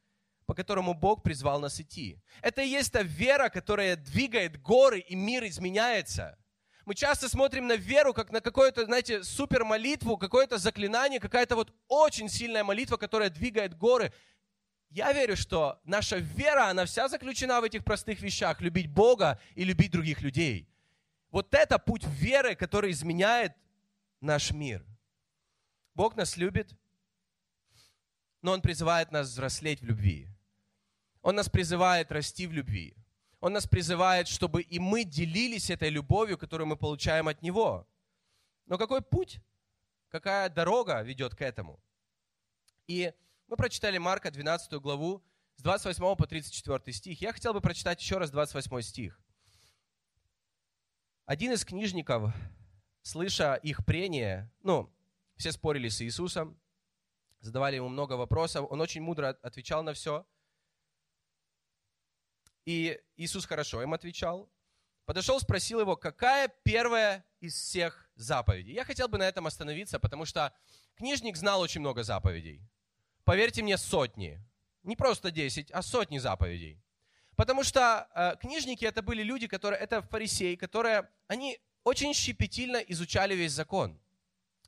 по 0.46 0.54
которому 0.54 0.94
Бог 0.94 1.24
призвал 1.24 1.60
нас 1.60 1.80
идти. 1.80 2.18
Это 2.42 2.62
и 2.62 2.68
есть 2.68 2.92
та 2.92 3.04
вера, 3.04 3.50
которая 3.50 3.96
двигает 3.96 4.62
горы, 4.62 5.00
и 5.00 5.16
мир 5.16 5.46
изменяется– 5.46 6.38
мы 6.86 6.96
часто 6.96 7.30
смотрим 7.30 7.68
на 7.68 7.78
веру, 7.78 8.14
как 8.14 8.32
на 8.32 8.42
какую-то, 8.42 8.86
знаете, 8.86 9.24
супер 9.24 9.64
молитву, 9.64 10.18
какое-то 10.18 10.58
заклинание, 10.58 11.20
какая-то 11.20 11.56
вот 11.56 11.74
очень 11.88 12.28
сильная 12.28 12.64
молитва, 12.64 12.98
которая 12.98 13.30
двигает 13.30 13.78
горы. 13.78 14.12
Я 14.90 15.14
верю, 15.14 15.38
что 15.38 15.80
наша 15.86 16.18
вера, 16.18 16.68
она 16.68 16.86
вся 16.86 17.08
заключена 17.08 17.62
в 17.62 17.64
этих 17.64 17.86
простых 17.86 18.22
вещах. 18.22 18.60
Любить 18.60 18.88
Бога 18.88 19.40
и 19.56 19.64
любить 19.64 19.92
других 19.92 20.22
людей. 20.22 20.68
Вот 21.32 21.54
это 21.54 21.80
путь 21.80 22.06
веры, 22.06 22.54
который 22.54 22.92
изменяет 22.92 23.54
наш 24.20 24.52
мир. 24.52 24.86
Бог 25.96 26.16
нас 26.16 26.38
любит, 26.38 26.76
но 28.42 28.52
Он 28.52 28.62
призывает 28.62 29.12
нас 29.12 29.30
взрослеть 29.30 29.82
в 29.82 29.86
любви. 29.86 30.28
Он 31.22 31.36
нас 31.36 31.50
призывает 31.50 32.12
расти 32.12 32.48
в 32.48 32.52
любви. 32.52 32.96
Он 33.40 33.54
нас 33.54 33.68
призывает, 33.68 34.28
чтобы 34.28 34.62
и 34.62 34.80
мы 34.80 35.04
делились 35.04 35.70
этой 35.70 35.90
любовью, 35.90 36.38
которую 36.38 36.68
мы 36.68 36.78
получаем 36.78 37.28
от 37.28 37.42
Него. 37.42 37.88
Но 38.66 38.78
какой 38.78 39.02
путь, 39.02 39.40
какая 40.10 40.50
дорога 40.50 41.02
ведет 41.02 41.36
к 41.36 41.42
этому? 41.42 41.80
И 42.88 43.14
мы 43.48 43.58
прочитали 43.58 43.98
Марка 43.98 44.32
12 44.32 44.74
главу 44.82 45.24
с 45.56 45.62
28 45.62 46.16
по 46.16 46.26
34 46.26 46.94
стих. 46.94 47.22
Я 47.22 47.34
хотел 47.34 47.54
бы 47.54 47.62
прочитать 47.62 48.02
еще 48.02 48.18
раз 48.18 48.32
28 48.32 48.82
стих. 48.82 49.20
Один 51.26 51.54
из 51.54 51.64
книжников, 51.64 52.34
слыша 53.02 53.56
их 53.56 53.86
прение, 53.86 54.52
ну, 54.62 54.94
все 55.36 55.52
спорили 55.52 55.90
с 55.90 56.02
Иисусом, 56.02 56.60
задавали 57.40 57.76
ему 57.76 57.90
много 57.90 58.14
вопросов, 58.14 58.68
он 58.70 58.82
очень 58.82 59.02
мудро 59.02 59.38
отвечал 59.42 59.84
на 59.84 59.94
все. 59.94 60.26
И 62.66 63.00
Иисус 63.18 63.46
хорошо 63.46 63.82
им 63.84 63.94
отвечал. 63.94 64.50
Подошел, 65.06 65.40
спросил 65.40 65.82
его, 65.82 65.98
какая 65.98 66.48
первая 66.64 67.26
из 67.42 67.56
всех 67.56 68.10
заповедей. 68.16 68.74
Я 68.74 68.86
хотел 68.86 69.10
бы 69.10 69.18
на 69.18 69.24
этом 69.24 69.46
остановиться, 69.46 70.00
потому 70.00 70.24
что 70.24 70.56
книжник 70.96 71.36
знал 71.36 71.60
очень 71.60 71.82
много 71.82 72.04
заповедей. 72.04 72.62
Поверьте 73.26 73.62
мне, 73.62 73.78
сотни. 73.78 74.40
Не 74.84 74.96
просто 74.96 75.30
десять, 75.30 75.72
а 75.72 75.82
сотни 75.82 76.20
заповедей. 76.20 76.82
Потому 77.36 77.64
что 77.64 78.08
э, 78.14 78.36
книжники 78.40 78.86
это 78.86 79.02
были 79.02 79.24
люди, 79.24 79.48
которые, 79.48 79.80
это 79.82 80.02
фарисеи, 80.02 80.56
которые, 80.56 81.10
они 81.28 81.60
очень 81.84 82.14
щепетильно 82.14 82.78
изучали 82.78 83.36
весь 83.36 83.52
закон. 83.52 84.00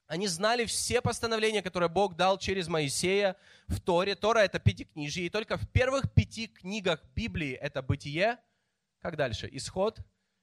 Они 0.08 0.28
знали 0.28 0.66
все 0.66 1.02
постановления, 1.02 1.64
которые 1.64 1.90
Бог 1.90 2.16
дал 2.16 2.38
через 2.38 2.68
Моисея 2.68 3.36
в 3.68 3.80
Торе. 3.80 4.16
Тора– 4.16 4.40
это 4.46 4.60
пятикнижие. 4.60 5.26
И 5.26 5.30
только 5.30 5.58
в 5.58 5.68
первых 5.70 6.14
пяти 6.14 6.48
книгах 6.48 7.04
Библии– 7.16 7.54
это 7.62 7.82
Бытие, 7.82 8.38
Как 9.00 9.16
дальше? 9.18 9.50
Исход, 9.52 10.00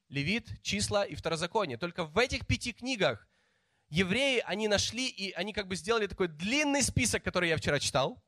Левит, 0.08 0.48
Числа 0.62 1.04
и 1.04 1.14
Второзаконие. 1.14 1.78
Только 1.78 2.04
в 2.04 2.18
этих 2.18 2.46
пяти 2.46 2.72
книгах 2.72 3.26
евреи, 3.88 4.42
они 4.46 4.68
нашли, 4.68 5.08
и 5.08 5.32
они 5.32 5.52
как 5.52 5.68
бы 5.68 5.76
сделали 5.76 6.06
такой 6.06 6.28
длинный 6.28 6.82
список, 6.82 7.22
который 7.22 7.48
я 7.48 7.56
вчера 7.56 7.78
читал. 7.78 8.22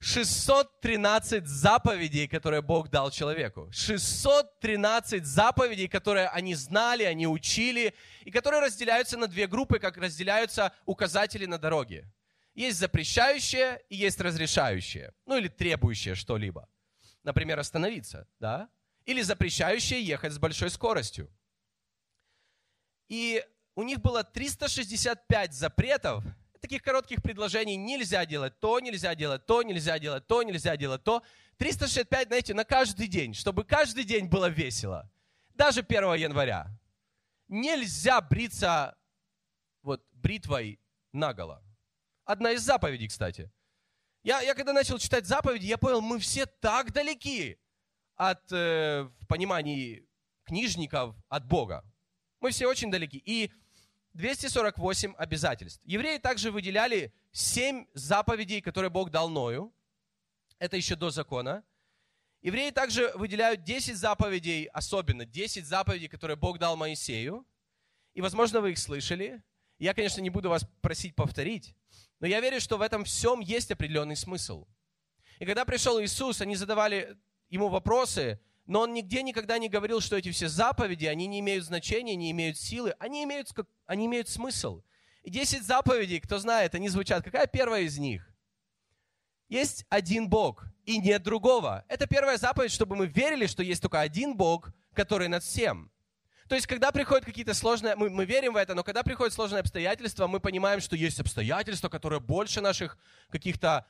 613 0.00 1.46
заповедей, 1.46 2.26
которые 2.26 2.62
Бог 2.62 2.88
дал 2.88 3.10
человеку. 3.10 3.68
613 3.70 5.26
заповедей, 5.26 5.88
которые 5.88 6.28
они 6.28 6.54
знали, 6.54 7.04
они 7.04 7.26
учили, 7.26 7.94
и 8.24 8.30
которые 8.30 8.62
разделяются 8.62 9.18
на 9.18 9.26
две 9.26 9.46
группы, 9.46 9.78
как 9.78 9.98
разделяются 9.98 10.72
указатели 10.86 11.44
на 11.44 11.58
дороге. 11.58 12.10
Есть 12.54 12.78
запрещающие 12.78 13.82
и 13.90 13.96
есть 13.96 14.20
разрешающие, 14.20 15.12
ну 15.26 15.36
или 15.36 15.48
требующие 15.48 16.14
что-либо. 16.14 16.68
Например, 17.22 17.58
остановиться, 17.58 18.26
да? 18.38 18.70
Или 19.04 19.20
запрещающие 19.20 20.02
ехать 20.02 20.32
с 20.32 20.38
большой 20.38 20.70
скоростью. 20.70 21.30
И 23.08 23.44
у 23.74 23.82
них 23.82 24.00
было 24.00 24.24
365 24.24 25.52
запретов, 25.52 26.24
таких 26.60 26.82
коротких 26.82 27.22
предложений 27.22 27.76
нельзя 27.76 28.24
делать 28.26 28.58
то, 28.60 28.78
нельзя 28.80 29.14
делать 29.14 29.46
то, 29.46 29.62
нельзя 29.62 29.98
делать 29.98 30.26
то, 30.26 30.42
нельзя 30.42 30.76
делать 30.76 31.02
то. 31.02 31.22
365, 31.56 32.28
знаете, 32.28 32.54
на 32.54 32.64
каждый 32.64 33.06
день, 33.06 33.34
чтобы 33.34 33.64
каждый 33.64 34.04
день 34.04 34.26
было 34.26 34.48
весело. 34.48 35.10
Даже 35.54 35.80
1 35.80 36.14
января. 36.14 36.68
Нельзя 37.48 38.20
бриться 38.20 38.96
вот 39.82 40.04
бритвой 40.12 40.80
наголо. 41.12 41.62
Одна 42.24 42.52
из 42.52 42.62
заповедей, 42.62 43.08
кстати. 43.08 43.50
Я, 44.22 44.40
я 44.40 44.54
когда 44.54 44.72
начал 44.72 44.98
читать 44.98 45.26
заповеди, 45.26 45.66
я 45.66 45.78
понял, 45.78 46.00
мы 46.00 46.18
все 46.18 46.46
так 46.46 46.92
далеки 46.92 47.58
от 48.16 48.52
э, 48.52 49.08
понимания 49.28 50.04
книжников 50.44 51.16
от 51.28 51.46
Бога. 51.46 51.84
Мы 52.40 52.50
все 52.50 52.66
очень 52.66 52.90
далеки. 52.90 53.22
И 53.24 53.50
248 54.14 55.14
обязательств. 55.16 55.80
Евреи 55.84 56.18
также 56.18 56.50
выделяли 56.50 57.12
7 57.32 57.86
заповедей, 57.94 58.60
которые 58.60 58.90
Бог 58.90 59.10
дал 59.10 59.28
Ною. 59.28 59.72
Это 60.58 60.76
еще 60.76 60.96
до 60.96 61.10
закона. 61.10 61.64
Евреи 62.42 62.70
также 62.70 63.12
выделяют 63.14 63.64
10 63.64 63.96
заповедей, 63.96 64.64
особенно 64.66 65.24
10 65.24 65.64
заповедей, 65.66 66.08
которые 66.08 66.36
Бог 66.36 66.58
дал 66.58 66.76
Моисею. 66.76 67.46
И, 68.14 68.20
возможно, 68.20 68.60
вы 68.60 68.72
их 68.72 68.78
слышали. 68.78 69.42
Я, 69.78 69.94
конечно, 69.94 70.20
не 70.20 70.30
буду 70.30 70.48
вас 70.48 70.66
просить 70.80 71.14
повторить, 71.14 71.74
но 72.18 72.26
я 72.26 72.40
верю, 72.40 72.60
что 72.60 72.76
в 72.76 72.82
этом 72.82 73.04
всем 73.04 73.40
есть 73.40 73.70
определенный 73.70 74.16
смысл. 74.16 74.66
И 75.38 75.46
когда 75.46 75.64
пришел 75.64 76.02
Иисус, 76.02 76.42
они 76.42 76.54
задавали 76.54 77.16
ему 77.48 77.68
вопросы, 77.68 78.38
но 78.70 78.82
он 78.82 78.92
нигде 78.92 79.24
никогда 79.24 79.58
не 79.58 79.68
говорил, 79.68 80.00
что 80.00 80.16
эти 80.16 80.30
все 80.30 80.48
заповеди, 80.48 81.04
они 81.06 81.26
не 81.26 81.40
имеют 81.40 81.64
значения, 81.64 82.14
не 82.14 82.30
имеют 82.30 82.56
силы, 82.56 82.94
они 83.00 83.24
имеют, 83.24 83.50
они 83.86 84.06
имеют 84.06 84.28
смысл. 84.28 84.82
И 85.24 85.30
10 85.30 85.64
заповедей, 85.64 86.20
кто 86.20 86.38
знает, 86.38 86.76
они 86.76 86.88
звучат. 86.88 87.24
Какая 87.24 87.48
первая 87.48 87.82
из 87.82 87.98
них? 87.98 88.32
Есть 89.48 89.86
один 89.88 90.28
Бог 90.28 90.66
и 90.84 90.98
нет 90.98 91.24
другого. 91.24 91.84
Это 91.88 92.06
первая 92.06 92.38
заповедь, 92.38 92.70
чтобы 92.70 92.94
мы 92.94 93.08
верили, 93.08 93.48
что 93.48 93.64
есть 93.64 93.82
только 93.82 93.98
один 93.98 94.36
Бог, 94.36 94.70
который 94.94 95.26
над 95.26 95.42
всем. 95.42 95.90
То 96.48 96.54
есть, 96.54 96.68
когда 96.68 96.92
приходят 96.92 97.24
какие-то 97.24 97.54
сложные, 97.54 97.96
мы, 97.96 98.08
мы 98.08 98.24
верим 98.24 98.52
в 98.52 98.56
это, 98.56 98.76
но 98.76 98.84
когда 98.84 99.02
приходят 99.02 99.34
сложные 99.34 99.62
обстоятельства, 99.62 100.28
мы 100.28 100.38
понимаем, 100.38 100.80
что 100.80 100.94
есть 100.94 101.18
обстоятельства, 101.18 101.88
которые 101.88 102.20
больше 102.20 102.60
наших 102.60 102.98
каких-то 103.30 103.84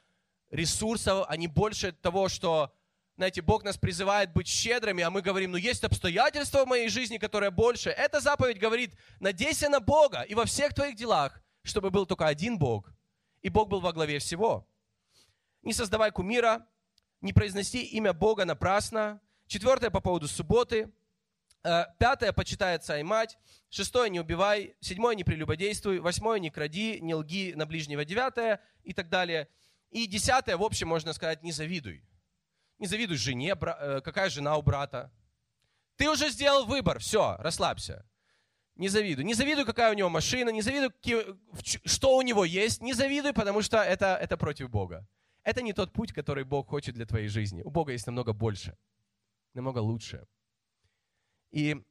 ресурсов, 0.51 1.27
они 1.29 1.49
больше 1.49 1.93
того, 1.93 2.31
что 2.31 2.73
знаете, 3.21 3.43
Бог 3.43 3.65
нас 3.65 3.77
призывает 3.77 4.33
быть 4.33 4.49
щедрыми, 4.49 5.03
а 5.03 5.11
мы 5.11 5.21
говорим, 5.21 5.51
ну 5.51 5.59
есть 5.59 5.85
обстоятельства 5.85 6.65
в 6.65 6.69
моей 6.69 6.89
жизни, 6.89 7.19
которые 7.19 7.51
больше. 7.51 7.91
Эта 7.91 8.19
заповедь 8.19 8.59
говорит, 8.59 8.95
надейся 9.19 9.69
на 9.69 9.79
Бога 9.79 10.23
и 10.23 10.35
во 10.35 10.47
всех 10.47 10.73
твоих 10.73 10.97
делах, 10.97 11.39
чтобы 11.63 11.91
был 11.91 12.07
только 12.07 12.27
один 12.27 12.59
Бог, 12.59 12.91
и 13.43 13.51
Бог 13.51 13.69
был 13.69 13.81
во 13.81 13.93
главе 13.93 14.21
всего. 14.21 14.67
Не 15.61 15.75
создавай 15.75 16.11
кумира, 16.13 16.67
не 17.21 17.35
произноси 17.35 17.83
имя 17.83 18.15
Бога 18.15 18.47
напрасно. 18.47 19.21
Четвертое 19.47 19.91
по 19.91 20.01
поводу 20.01 20.27
субботы. 20.27 20.91
Э, 21.63 21.85
пятое, 21.99 22.33
почитай 22.33 22.77
отца 22.77 22.99
и 22.99 23.03
мать. 23.03 23.37
Шестое, 23.69 24.09
не 24.09 24.21
убивай. 24.21 24.77
Седьмое, 24.81 25.15
не 25.15 25.25
прелюбодействуй. 25.25 25.99
Восьмое, 25.99 26.39
не 26.39 26.49
кради, 26.49 27.01
не 27.03 27.15
лги 27.15 27.53
на 27.55 27.67
ближнего. 27.67 28.03
Девятое 28.03 28.63
и 28.83 28.95
так 28.95 29.11
далее. 29.11 29.47
И 29.91 30.07
десятое, 30.07 30.57
в 30.57 30.63
общем, 30.63 30.89
можно 30.89 31.13
сказать, 31.13 31.43
не 31.43 31.53
завидуй. 31.53 32.03
Не 32.81 32.87
завидуй 32.87 33.19
жене, 33.19 33.55
э, 33.61 34.01
какая 34.01 34.31
жена 34.31 34.57
у 34.57 34.63
брата. 34.63 35.13
Ты 35.97 36.11
уже 36.11 36.31
сделал 36.31 36.65
выбор, 36.65 36.99
все, 36.99 37.37
расслабься. 37.39 38.07
Не 38.75 38.89
завидуй. 38.89 39.25
Не 39.25 39.35
завидуй, 39.35 39.67
какая 39.67 39.93
у 39.93 39.95
него 39.95 40.09
машина, 40.09 40.49
не 40.49 40.63
завидуй, 40.63 40.91
что 41.85 42.17
у 42.17 42.23
него 42.23 42.47
есть. 42.47 42.81
Не 42.81 42.95
завидуй, 42.95 43.35
потому 43.35 43.61
что 43.61 43.77
это, 43.77 44.17
это 44.17 44.39
против 44.39 44.71
Бога. 44.71 45.07
Это 45.43 45.61
не 45.61 45.75
тот 45.75 45.93
путь, 45.93 46.13
который 46.15 46.45
Бог 46.45 46.69
хочет 46.69 46.95
для 46.95 47.05
твоей 47.05 47.29
жизни. 47.29 47.63
У 47.63 47.71
Бога 47.71 47.93
есть 47.93 48.07
намного 48.07 48.33
больше, 48.33 48.79
намного 49.53 49.81
лучше. 49.81 50.27
И 51.51 51.85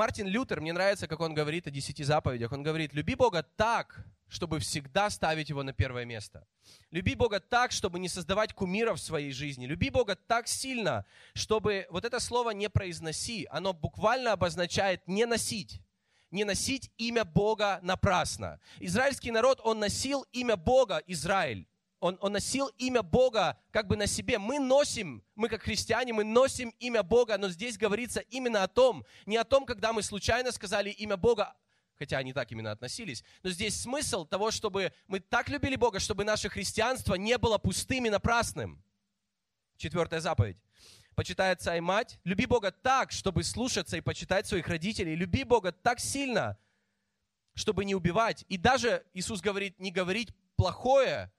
Мартин 0.00 0.28
Лютер, 0.28 0.62
мне 0.62 0.72
нравится, 0.72 1.06
как 1.06 1.20
он 1.20 1.34
говорит 1.34 1.66
о 1.66 1.70
десяти 1.70 2.04
заповедях. 2.04 2.52
Он 2.52 2.62
говорит, 2.62 2.94
люби 2.94 3.14
Бога 3.14 3.42
так, 3.42 4.02
чтобы 4.28 4.58
всегда 4.58 5.10
ставить 5.10 5.50
его 5.50 5.62
на 5.62 5.74
первое 5.74 6.06
место. 6.06 6.46
Люби 6.90 7.14
Бога 7.14 7.38
так, 7.38 7.70
чтобы 7.70 7.98
не 7.98 8.08
создавать 8.08 8.54
кумиров 8.54 8.98
в 8.98 9.02
своей 9.02 9.30
жизни. 9.30 9.66
Люби 9.66 9.90
Бога 9.90 10.16
так 10.16 10.48
сильно, 10.48 11.04
чтобы 11.34 11.86
вот 11.90 12.06
это 12.06 12.18
слово 12.18 12.52
не 12.52 12.70
произноси, 12.70 13.46
оно 13.50 13.74
буквально 13.74 14.32
обозначает 14.32 15.06
не 15.06 15.26
носить. 15.26 15.82
Не 16.30 16.44
носить 16.44 16.90
имя 16.96 17.26
Бога 17.26 17.78
напрасно. 17.82 18.58
Израильский 18.78 19.30
народ, 19.30 19.60
он 19.62 19.80
носил 19.80 20.24
имя 20.32 20.56
Бога 20.56 21.02
Израиль. 21.08 21.68
Он, 22.00 22.16
он 22.20 22.32
носил 22.32 22.68
имя 22.78 23.02
Бога 23.02 23.58
как 23.70 23.86
бы 23.86 23.94
на 23.94 24.06
себе. 24.06 24.38
Мы 24.38 24.58
носим, 24.58 25.22
мы 25.34 25.48
как 25.50 25.62
христиане, 25.62 26.14
мы 26.14 26.24
носим 26.24 26.70
имя 26.78 27.02
Бога, 27.02 27.36
но 27.36 27.50
здесь 27.50 27.76
говорится 27.76 28.20
именно 28.20 28.62
о 28.62 28.68
том, 28.68 29.04
не 29.26 29.36
о 29.36 29.44
том, 29.44 29.66
когда 29.66 29.92
мы 29.92 30.02
случайно 30.02 30.50
сказали 30.50 30.88
имя 30.90 31.18
Бога, 31.18 31.54
хотя 31.98 32.16
они 32.16 32.32
так 32.32 32.50
именно 32.52 32.70
относились. 32.70 33.22
Но 33.42 33.50
здесь 33.50 33.78
смысл 33.78 34.24
того, 34.24 34.50
чтобы 34.50 34.94
мы 35.08 35.20
так 35.20 35.50
любили 35.50 35.76
Бога, 35.76 36.00
чтобы 36.00 36.24
наше 36.24 36.48
христианство 36.48 37.16
не 37.16 37.36
было 37.36 37.58
пустым 37.58 38.06
и 38.06 38.10
напрасным. 38.10 38.82
Четвертая 39.76 40.20
заповедь. 40.20 40.56
Почитай 41.14 41.52
отца 41.52 41.76
и 41.76 41.80
мать. 41.80 42.18
Люби 42.24 42.46
Бога 42.46 42.70
так, 42.70 43.12
чтобы 43.12 43.42
слушаться 43.42 43.98
и 43.98 44.00
почитать 44.00 44.46
своих 44.46 44.68
родителей. 44.68 45.14
Люби 45.14 45.44
Бога 45.44 45.70
так 45.70 46.00
сильно, 46.00 46.56
чтобы 47.52 47.84
не 47.84 47.94
убивать. 47.94 48.46
И 48.48 48.56
даже 48.56 49.04
Иисус 49.12 49.42
говорит, 49.42 49.78
не 49.78 49.90
говорить 49.90 50.30
плохое 50.56 51.30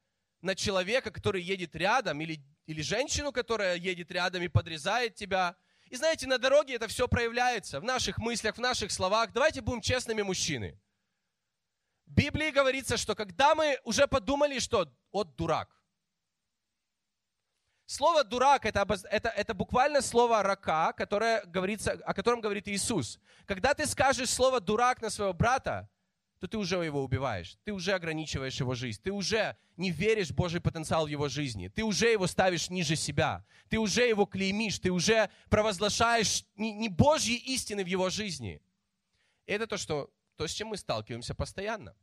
на 0.41 0.55
человека, 0.55 1.11
который 1.11 1.41
едет 1.41 1.75
рядом, 1.75 2.21
или, 2.21 2.39
или 2.65 2.81
женщину, 2.81 3.31
которая 3.31 3.75
едет 3.77 4.11
рядом 4.11 4.43
и 4.43 4.47
подрезает 4.47 5.15
тебя– 5.15 5.55
и 5.91 5.97
знаете, 5.97 6.25
на 6.25 6.37
дороге 6.37 6.75
это 6.75 6.87
все 6.87 7.09
проявляется, 7.09 7.81
в 7.81 7.83
наших 7.83 8.17
мыслях, 8.17 8.55
в 8.55 8.61
наших 8.61 8.93
словах. 8.93 9.33
Давайте 9.33 9.59
будем 9.59 9.81
честными 9.81 10.21
мужчины. 10.21 10.79
В 12.05 12.13
Библии 12.13 12.49
говорится, 12.49 12.95
что 12.95 13.13
когда 13.13 13.55
мы 13.55 13.77
уже 13.83 14.07
подумали, 14.07 14.59
что 14.59 14.89
вот 15.11 15.35
дурак. 15.35 15.69
Слово 17.85 18.23
дурак 18.23 18.65
это, 18.65 18.87
это, 19.09 19.27
это 19.27 19.53
буквально 19.53 20.01
слово 20.01 20.41
рака, 20.43 20.93
которое 20.93 21.43
говорится, 21.45 21.99
о 22.05 22.13
котором 22.13 22.39
говорит 22.39 22.69
Иисус. 22.69 23.19
Когда 23.45 23.73
ты 23.73 23.85
скажешь 23.85 24.29
слово 24.29 24.61
дурак 24.61 25.01
на 25.01 25.09
своего 25.09 25.33
брата, 25.33 25.89
то 26.41 26.47
ты 26.47 26.57
уже 26.57 26.83
его 26.83 27.03
убиваешь. 27.03 27.55
Ты 27.63 27.71
уже 27.71 27.93
ограничиваешь 27.93 28.59
его 28.59 28.73
жизнь. 28.73 28.99
Ты 29.03 29.11
уже 29.11 29.55
не 29.77 29.91
веришь 29.91 30.31
в 30.31 30.35
Божий 30.35 30.59
потенциал 30.59 31.05
в 31.05 31.07
его 31.07 31.29
жизни. 31.29 31.67
Ты 31.67 31.83
уже 31.83 32.07
его 32.07 32.25
ставишь 32.25 32.71
ниже 32.71 32.95
себя. 32.95 33.45
Ты 33.69 33.77
уже 33.77 34.07
его 34.07 34.25
клеймишь. 34.25 34.79
Ты 34.79 34.89
уже 34.89 35.29
провозглашаешь 35.51 36.43
не 36.55 36.89
Божьи 36.89 37.35
истины 37.35 37.83
в 37.83 37.87
его 37.87 38.09
жизни. 38.09 38.59
И 39.45 39.51
это 39.51 39.67
то, 39.67 39.77
что, 39.77 40.11
то, 40.35 40.47
с 40.47 40.51
чем 40.51 40.69
мы 40.69 40.77
сталкиваемся 40.77 41.35
постоянно. 41.35 41.95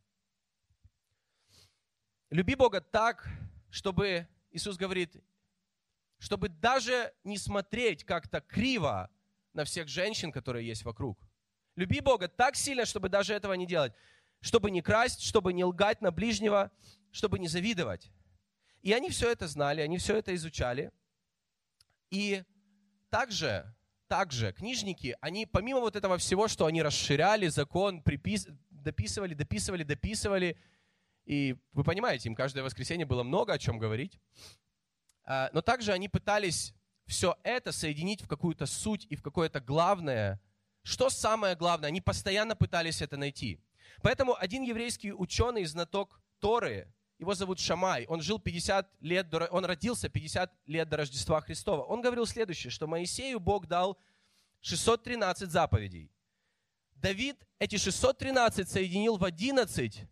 Люби 2.31 2.55
Бога 2.55 2.81
так, 2.81 3.29
чтобы, 3.71 4.29
Иисус 4.53 4.77
говорит, 4.77 5.17
чтобы 6.19 6.49
даже 6.49 7.13
не 7.25 7.39
смотреть 7.39 8.05
как-то 8.05 8.41
криво 8.41 9.11
на 9.53 9.65
всех 9.65 9.89
женщин, 9.89 10.31
которые 10.31 10.65
есть 10.65 10.85
вокруг. 10.85 11.19
Люби 11.75 12.01
Бога 12.01 12.29
так 12.29 12.55
сильно, 12.55 12.87
чтобы 12.87 13.09
даже 13.09 13.35
этого 13.35 13.55
не 13.55 13.67
делать 13.67 13.93
чтобы 14.41 14.71
не 14.71 14.83
красть, 14.83 15.23
чтобы 15.23 15.53
не 15.53 15.65
лгать 15.65 16.01
на 16.01 16.11
ближнего, 16.11 16.71
чтобы 17.11 17.39
не 17.39 17.49
завидовать. 17.49 18.11
И 18.83 18.93
они 18.93 19.11
все 19.11 19.31
это 19.31 19.49
знали, 19.49 19.81
они 19.81 19.99
все 19.99 20.17
это 20.17 20.35
изучали. 20.35 20.93
И 22.11 22.45
также, 23.11 23.75
также 24.07 24.53
книжники, 24.53 25.17
они 25.21 25.47
помимо 25.47 25.81
вот 25.81 25.97
этого 25.97 26.19
всего, 26.19 26.49
что 26.49 26.67
они 26.67 26.83
расширяли 26.83 27.49
закон, 27.49 28.03
припис... 28.03 28.47
дописывали, 28.71 29.35
дописывали, 29.35 29.83
дописывали, 29.83 30.57
и 31.25 31.57
вы 31.73 31.85
понимаете, 31.85 32.29
им 32.29 32.35
каждое 32.35 32.63
воскресенье 32.63 33.05
было 33.05 33.23
много 33.23 33.53
о 33.53 33.59
чем 33.59 33.79
говорить, 33.79 34.19
а, 35.25 35.51
но 35.53 35.61
также 35.61 35.93
они 35.93 36.09
пытались 36.09 36.73
все 37.07 37.37
это 37.43 37.73
соединить 37.73 38.23
в 38.23 38.29
какую-то 38.29 38.67
суть 38.67 39.07
и 39.11 39.17
в 39.17 39.23
какое-то 39.23 39.61
главное. 39.61 40.41
Что 40.83 41.11
самое 41.11 41.55
главное? 41.55 41.89
Они 41.89 42.01
постоянно 42.01 42.57
пытались 42.57 43.03
это 43.03 43.17
найти. 43.17 43.61
Поэтому 44.03 44.37
один 44.39 44.63
еврейский 44.63 45.13
ученый, 45.13 45.65
знаток 45.65 46.21
Торы, 46.41 46.93
его 47.19 47.35
зовут 47.35 47.59
Шамай, 47.59 48.07
он 48.07 48.21
жил 48.21 48.39
50 48.39 48.89
лет, 49.01 49.29
до, 49.29 49.47
он 49.47 49.65
родился 49.65 50.09
50 50.09 50.53
лет 50.67 50.89
до 50.89 50.99
Рождества 50.99 51.41
Христова. 51.41 51.83
Он 51.83 52.01
говорил 52.01 52.27
следующее, 52.27 52.71
что 52.71 52.87
Моисею 52.87 53.41
Бог 53.41 53.67
дал 53.67 53.99
613 54.61 55.51
заповедей. 55.51 56.13
Давид 56.95 57.37
эти 57.59 57.77
613 57.77 58.69
соединил 58.69 59.17
в 59.17 59.25
11, 59.25 60.05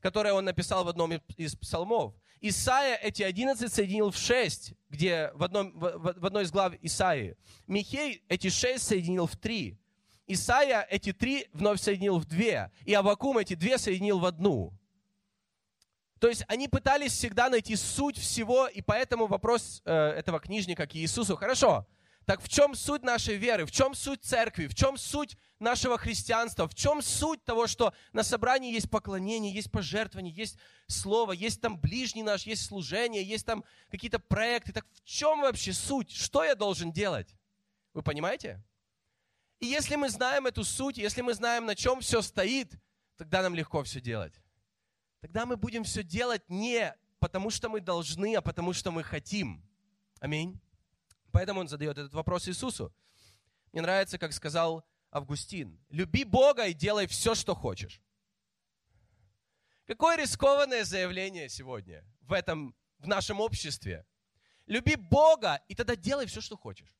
которые 0.00 0.34
он 0.34 0.44
написал 0.44 0.84
в 0.84 0.88
одном 0.88 1.12
из 1.12 1.56
псалмов. 1.56 2.14
Исаия 2.40 2.96
эти 2.96 3.22
11 3.22 3.72
соединил 3.72 4.10
в 4.10 4.16
6, 4.16 4.74
где 4.88 5.30
в, 5.34 5.42
одном, 5.42 5.72
в, 5.78 6.20
в 6.20 6.26
одной 6.26 6.44
из 6.44 6.52
глав 6.52 6.74
Исаии. 6.82 7.36
Михей 7.66 8.22
эти 8.28 8.50
6 8.50 8.82
соединил 8.82 9.26
в 9.26 9.36
3. 9.36 9.78
Исаия 10.26 10.86
эти 10.90 11.12
3 11.12 11.48
вновь 11.52 11.80
соединил 11.80 12.18
в 12.18 12.24
2. 12.24 12.70
И 12.84 12.94
Авакум 12.94 13.38
эти 13.38 13.54
2 13.54 13.78
соединил 13.78 14.18
в 14.18 14.24
одну. 14.24 14.72
То 16.18 16.28
есть 16.28 16.44
они 16.48 16.66
пытались 16.68 17.12
всегда 17.12 17.48
найти 17.48 17.76
суть 17.76 18.18
всего, 18.18 18.66
и 18.66 18.80
поэтому 18.80 19.26
вопрос 19.26 19.82
э, 19.84 19.92
этого 19.92 20.40
книжника 20.40 20.86
к 20.86 20.96
Иисусу, 20.96 21.36
хорошо, 21.36 21.86
так 22.24 22.42
в 22.42 22.48
чем 22.48 22.74
суть 22.74 23.04
нашей 23.04 23.36
веры, 23.36 23.66
в 23.66 23.70
чем 23.70 23.94
суть 23.94 24.24
церкви, 24.24 24.66
в 24.66 24.74
чем 24.74 24.96
суть 24.96 25.36
нашего 25.60 25.96
христианства, 25.96 26.66
в 26.66 26.74
чем 26.74 27.00
суть 27.00 27.44
того, 27.44 27.68
что 27.68 27.94
на 28.12 28.24
собрании 28.24 28.72
есть 28.72 28.90
поклонение, 28.90 29.54
есть 29.54 29.70
пожертвование, 29.70 30.34
есть 30.34 30.58
слово, 30.88 31.32
есть 31.32 31.60
там 31.60 31.78
ближний 31.78 32.24
наш, 32.24 32.42
есть 32.42 32.64
служение, 32.64 33.22
есть 33.22 33.46
там 33.46 33.64
какие-то 33.90 34.18
проекты. 34.18 34.72
Так 34.72 34.86
в 34.92 35.04
чем 35.04 35.42
вообще 35.42 35.72
суть? 35.72 36.10
Что 36.10 36.42
я 36.42 36.56
должен 36.56 36.90
делать? 36.90 37.28
Вы 37.94 38.02
понимаете? 38.02 38.60
И 39.60 39.66
если 39.66 39.96
мы 39.96 40.08
знаем 40.08 40.46
эту 40.46 40.64
суть, 40.64 40.98
если 40.98 41.22
мы 41.22 41.34
знаем, 41.34 41.66
на 41.66 41.74
чем 41.74 42.00
все 42.00 42.20
стоит, 42.22 42.74
тогда 43.16 43.42
нам 43.42 43.54
легко 43.54 43.82
все 43.82 44.00
делать. 44.00 44.34
Тогда 45.20 45.46
мы 45.46 45.56
будем 45.56 45.84
все 45.84 46.02
делать 46.02 46.42
не 46.48 46.94
потому, 47.18 47.50
что 47.50 47.68
мы 47.68 47.80
должны, 47.80 48.36
а 48.36 48.42
потому, 48.42 48.72
что 48.72 48.90
мы 48.90 49.02
хотим. 49.02 49.64
Аминь. 50.20 50.60
Поэтому 51.32 51.60
он 51.60 51.68
задает 51.68 51.98
этот 51.98 52.14
вопрос 52.14 52.48
Иисусу. 52.48 52.94
Мне 53.72 53.82
нравится, 53.82 54.18
как 54.18 54.32
сказал 54.32 54.86
Августин. 55.10 55.80
Люби 55.88 56.24
Бога 56.24 56.66
и 56.66 56.74
делай 56.74 57.06
все, 57.06 57.34
что 57.34 57.54
хочешь. 57.54 58.00
Какое 59.86 60.16
рискованное 60.16 60.84
заявление 60.84 61.48
сегодня 61.48 62.04
в 62.22 62.32
этом, 62.32 62.74
в 62.98 63.06
нашем 63.06 63.40
обществе. 63.40 64.04
Люби 64.66 64.96
Бога 64.96 65.62
и 65.68 65.74
тогда 65.74 65.94
делай 65.94 66.26
все, 66.26 66.40
что 66.40 66.56
хочешь. 66.56 66.94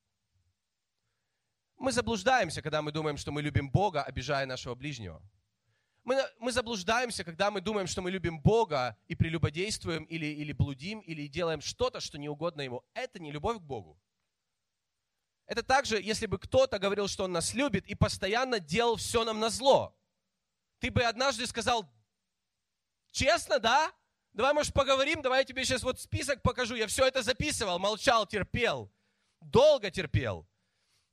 Мы 1.78 1.92
заблуждаемся, 1.92 2.62
когда 2.62 2.83
мы 2.83 2.92
думаем, 2.92 3.16
что 3.16 3.33
мы 3.33 3.42
любим 3.42 3.71
Бога, 3.71 4.02
обижая 4.02 4.47
нашего 4.47 4.75
ближнего. 4.75 5.23
Мы, 6.04 6.16
мы 6.38 6.52
заблуждаемся, 6.52 7.25
когда 7.25 7.50
мы 7.50 7.61
думаем, 7.61 7.87
что 7.87 8.00
мы 8.00 8.11
любим 8.11 8.40
Бога 8.40 8.97
и 9.09 9.14
прелюбодействуем 9.14 10.04
или, 10.04 10.26
или 10.26 10.52
блудим, 10.52 11.00
или 11.00 11.26
делаем 11.26 11.61
что-то, 11.61 12.00
что 12.00 12.16
не 12.16 12.28
угодно 12.28 12.62
Ему. 12.62 12.85
Это 12.95 13.18
не 13.18 13.33
любовь 13.33 13.59
к 13.59 13.62
Богу. 13.62 14.00
Это 15.47 15.62
также, 15.62 16.00
если 16.00 16.26
бы 16.26 16.38
кто-то 16.38 16.78
говорил, 16.78 17.09
что 17.09 17.25
он 17.25 17.33
нас 17.33 17.54
любит 17.54 17.87
и 17.87 17.95
постоянно 17.95 18.59
делал 18.59 18.97
все 18.97 19.25
нам 19.25 19.40
на 19.40 19.50
зло. 19.50 19.97
Ты 20.78 20.90
бы 20.90 21.02
однажды 21.02 21.47
сказал, 21.47 21.88
честно, 23.11 23.59
да? 23.59 23.92
Давай, 24.33 24.52
может, 24.52 24.75
поговорим, 24.75 25.23
давай 25.23 25.40
я 25.40 25.45
тебе 25.45 25.64
сейчас 25.64 25.83
вот 25.83 26.00
список 26.00 26.42
покажу. 26.42 26.75
Я 26.75 26.87
все 26.87 27.06
это 27.06 27.23
записывал, 27.23 27.78
молчал, 27.78 28.26
терпел. 28.26 28.92
Долго 29.40 29.90
терпел. 29.90 30.47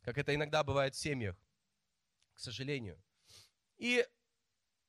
Как 0.03 0.17
это 0.17 0.35
иногда 0.35 0.63
бывает 0.63 0.95
в 0.95 0.99
семьях, 0.99 1.35
к 2.33 2.39
сожалению. 2.39 3.01
И, 3.77 4.05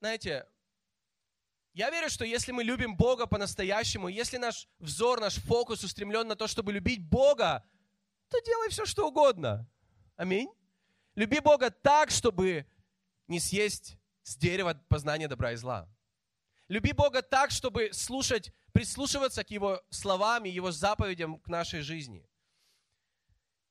знаете, 0.00 0.46
я 1.72 1.90
верю, 1.90 2.08
что 2.10 2.24
если 2.24 2.52
мы 2.52 2.62
любим 2.64 2.96
Бога 2.96 3.26
по-настоящему, 3.26 4.08
если 4.08 4.36
наш 4.36 4.68
взор, 4.78 5.20
наш 5.20 5.36
фокус 5.36 5.82
устремлен 5.84 6.26
на 6.26 6.36
то, 6.36 6.46
чтобы 6.46 6.72
любить 6.72 7.02
Бога, 7.02 7.64
то 8.28 8.40
делай 8.40 8.70
все, 8.70 8.86
что 8.86 9.08
угодно. 9.08 9.68
Аминь. 10.16 10.52
Люби 11.14 11.40
Бога 11.40 11.70
так, 11.70 12.10
чтобы 12.10 12.66
не 13.28 13.38
съесть 13.38 13.96
с 14.22 14.36
дерева 14.36 14.74
познания 14.88 15.28
добра 15.28 15.52
и 15.52 15.56
зла. 15.56 15.88
Люби 16.68 16.92
Бога 16.92 17.22
так, 17.22 17.50
чтобы 17.50 17.90
слушать, 17.92 18.52
прислушиваться 18.72 19.44
к 19.44 19.50
Его 19.50 19.82
словам 19.90 20.44
и 20.44 20.50
Его 20.50 20.72
заповедям 20.72 21.38
к 21.38 21.46
нашей 21.48 21.82
жизни. 21.82 22.26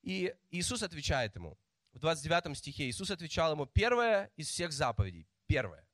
И 0.04 0.34
Иисус 0.50 0.82
отвечает 0.82 1.34
ему. 1.34 1.58
В 1.94 1.98
29 1.98 2.56
стихе 2.58 2.90
Иисус 2.90 3.10
отвечал 3.10 3.52
ему 3.52 3.64
первое 3.64 4.30
из 4.36 4.48
всех 4.48 4.70
заповедей. 4.70 5.26
Первое. 5.46 5.86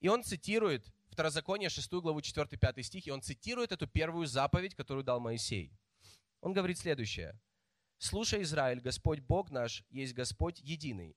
И 0.00 0.08
он 0.08 0.24
цитирует 0.24 0.92
Второзаконие 1.06 1.70
6 1.70 1.92
главу 1.92 2.18
4-5 2.18 2.82
стих, 2.82 3.06
и 3.06 3.12
он 3.12 3.22
цитирует 3.22 3.70
эту 3.70 3.86
первую 3.86 4.26
заповедь, 4.26 4.74
которую 4.74 5.04
дал 5.04 5.20
Моисей. 5.20 5.72
Он 6.40 6.52
говорит 6.52 6.76
следующее. 6.76 7.38
«Слушай, 7.98 8.42
Израиль, 8.42 8.80
Господь 8.80 9.20
Бог 9.20 9.52
наш 9.52 9.84
есть 9.90 10.12
Господь 10.12 10.58
единый. 10.58 11.16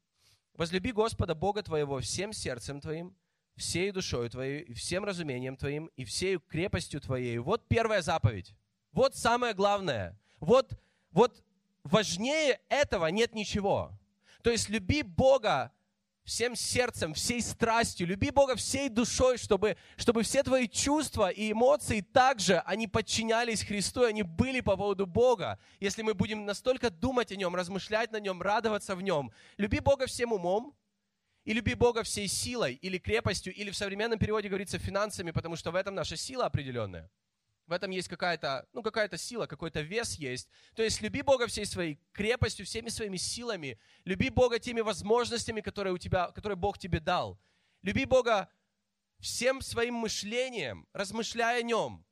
Возлюби 0.53 0.91
Господа 0.91 1.33
Бога 1.33 1.63
твоего 1.63 1.99
всем 1.99 2.33
сердцем 2.33 2.79
твоим, 2.79 3.17
всей 3.55 3.91
душою 3.91 4.29
твоей, 4.29 4.61
и 4.61 4.73
всем 4.73 5.03
разумением 5.03 5.57
твоим, 5.57 5.87
и 5.95 6.05
всей 6.05 6.37
крепостью 6.37 7.01
твоей». 7.01 7.39
Вот 7.39 7.67
первая 7.67 8.03
заповедь. 8.03 8.53
Вот 8.91 9.15
самое 9.15 9.55
главное. 9.55 10.19
Вот, 10.39 10.79
вот 11.09 11.43
важнее 11.87 12.59
этого 12.69 13.07
нет 13.07 13.33
ничего. 13.33 13.91
То 14.43 14.51
есть 14.51 14.69
люби 14.69 15.01
Бога 15.01 15.71
всем 16.27 16.55
сердцем, 16.55 17.13
всей 17.13 17.41
страстью. 17.41 18.05
Люби 18.05 18.31
Бога 18.31 18.55
всей 18.55 18.89
душой, 18.89 19.37
чтобы, 19.37 19.77
чтобы 19.95 20.23
все 20.23 20.43
твои 20.43 20.67
чувства 20.67 21.29
и 21.29 21.53
эмоции 21.53 22.01
также, 22.01 22.59
они 22.59 22.87
подчинялись 22.87 23.63
Христу, 23.63 24.03
они 24.03 24.23
были 24.23 24.59
по 24.59 24.75
поводу 24.75 25.05
Бога. 25.05 25.57
Если 25.79 26.01
мы 26.01 26.13
будем 26.13 26.45
настолько 26.45 26.89
думать 26.89 27.31
о 27.31 27.37
Нем, 27.37 27.55
размышлять 27.55 28.11
на 28.11 28.19
Нем, 28.19 28.41
радоваться 28.41 28.95
в 28.95 29.01
Нем. 29.01 29.31
Люби 29.57 29.79
Бога 29.79 30.05
всем 30.05 30.33
умом, 30.33 30.75
и 31.45 31.53
люби 31.53 31.75
Бога 31.75 32.03
всей 32.03 32.27
силой 32.27 32.73
или 32.73 32.97
крепостью, 32.97 33.53
или 33.53 33.71
в 33.71 33.77
современном 33.77 34.19
переводе 34.19 34.49
говорится 34.49 34.79
финансами, 34.79 35.31
потому 35.31 35.55
что 35.55 35.71
в 35.71 35.75
этом 35.75 35.95
наша 35.95 36.17
сила 36.17 36.45
определенная. 36.45 37.09
В 37.67 37.73
этом 37.73 37.91
есть 37.91 38.07
какая-то, 38.07 38.65
ну, 38.71 38.81
какая-то 38.81 39.17
сила, 39.17 39.45
какой-то 39.45 39.81
вес 39.81 40.15
есть. 40.15 40.49
То 40.73 40.83
есть 40.83 41.01
люби 41.01 41.21
Бога 41.21 41.47
всей 41.47 41.65
своей 41.65 41.99
крепостью, 42.13 42.65
всеми 42.65 42.87
своими 42.87 43.17
силами. 43.17 43.77
Люби 44.05 44.29
Бога 44.29 44.57
теми 44.57 44.79
возможностями, 44.79 45.59
которые, 45.59 45.93
у 45.93 45.97
тебя, 45.97 46.31
которые 46.31 46.55
Бог 46.55 46.77
тебе 46.77 47.01
дал. 47.01 47.37
Люби 47.81 48.05
Бога 48.05 48.49
всем 49.19 49.61
своим 49.61 49.95
мышлением, 49.95 50.87
размышляя 50.93 51.59
о 51.59 51.63
нем. 51.63 52.05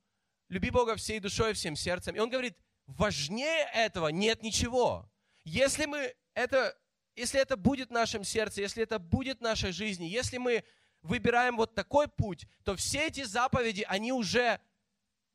Люби 0.50 0.70
Бога 0.70 0.98
всей 0.98 1.20
душой, 1.20 1.54
всем 1.54 1.78
сердцем. 1.78 2.15
И 2.15 2.20
он 2.20 2.30
говорит, 2.30 2.58
важнее 2.86 3.70
этого 3.74 4.10
нет 4.10 4.44
ничего. 4.44 5.10
Если 5.46 5.86
мы 5.86 6.13
это, 6.34 6.78
если 7.15 7.39
это 7.39 7.56
будет 7.56 7.89
в 7.89 7.94
нашем 7.94 8.26
сердце, 8.26 8.62
если 8.62 8.84
это 8.84 9.00
будет 9.00 9.39
в 9.39 9.41
нашей 9.41 9.72
жизни, 9.72 10.06
если 10.06 10.38
мы 10.38 10.65
выбираем 11.02 11.56
вот 11.56 11.76
такой 11.76 12.10
путь, 12.10 12.46
то 12.65 12.76
все 12.76 13.08
эти 13.08 13.24
заповеди, 13.24 13.86
они 13.88 14.12
уже 14.12 14.60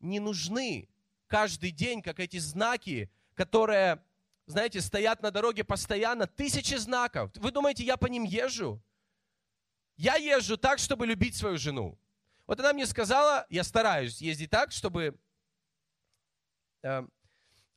не 0.01 0.21
нужны 0.21 0.89
каждый 1.27 1.71
день, 1.71 2.03
как 2.03 2.19
эти 2.19 2.39
знаки, 2.39 3.11
которые, 3.35 4.03
знаете, 4.47 4.81
стоят 4.81 5.23
на 5.23 5.31
дороге 5.31 5.65
постоянно, 5.65 6.27
тысячи 6.27 6.75
знаков. 6.75 7.31
Вы 7.37 7.51
думаете, 7.51 7.85
я 7.85 7.97
по 7.97 8.07
ним 8.07 8.25
езжу? 8.25 8.83
Я 9.97 10.17
езжу 10.17 10.57
так, 10.57 10.79
чтобы 10.79 11.07
любить 11.07 11.37
свою 11.37 11.59
жену. 11.59 11.99
Вот 12.47 12.59
она 12.59 12.73
мне 12.73 12.87
сказала, 12.87 13.47
я 13.49 13.63
стараюсь 13.63 14.21
ездить 14.21 14.51
так, 14.51 14.73
чтобы 14.73 15.17
э, 16.83 17.07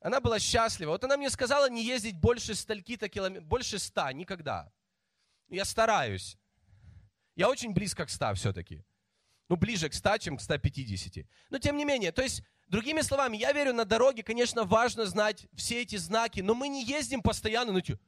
она 0.00 0.20
была 0.20 0.38
счастлива. 0.38 0.90
Вот 0.90 1.04
она 1.04 1.16
мне 1.16 1.30
сказала 1.30 1.70
не 1.70 1.84
ездить 1.84 2.16
больше 2.16 2.54
стольки-то 2.54 3.08
километров, 3.08 3.46
больше 3.46 3.78
ста, 3.78 4.12
никогда. 4.12 4.72
Я 5.48 5.64
стараюсь. 5.64 6.36
Я 7.36 7.48
очень 7.48 7.72
близко 7.72 8.04
к 8.04 8.10
ста 8.10 8.34
все-таки. 8.34 8.84
Ну, 9.48 9.56
ближе 9.56 9.88
к 9.88 9.94
100, 9.94 10.18
чем 10.18 10.36
к 10.36 10.40
150. 10.40 11.26
Но 11.50 11.58
тем 11.58 11.76
не 11.76 11.84
менее, 11.84 12.12
то 12.12 12.22
есть, 12.22 12.42
другими 12.68 13.02
словами, 13.02 13.36
я 13.36 13.52
верю, 13.52 13.74
на 13.74 13.84
дороге, 13.84 14.22
конечно, 14.22 14.64
важно 14.64 15.04
знать 15.06 15.46
все 15.54 15.82
эти 15.82 15.96
знаки, 15.96 16.40
но 16.40 16.54
мы 16.54 16.68
не 16.68 16.84
ездим 16.84 17.22
постоянно, 17.22 17.72
ну, 17.72 17.80
типа, 17.80 18.00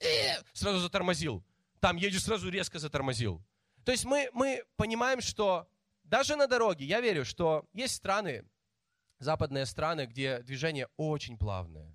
э, 0.00 0.42
сразу 0.52 0.78
затормозил. 0.78 1.44
Там 1.78 1.96
едешь, 1.96 2.24
сразу 2.24 2.50
резко 2.50 2.78
затормозил. 2.78 3.42
То 3.84 3.92
есть 3.92 4.04
мы, 4.04 4.28
мы 4.32 4.64
понимаем, 4.76 5.20
что 5.20 5.68
даже 6.04 6.36
на 6.36 6.46
дороге, 6.46 6.84
я 6.84 7.00
верю, 7.00 7.24
что 7.24 7.66
есть 7.72 7.94
страны, 7.94 8.44
западные 9.18 9.66
страны, 9.66 10.06
где 10.06 10.40
движение 10.40 10.88
очень 10.96 11.38
плавное, 11.38 11.94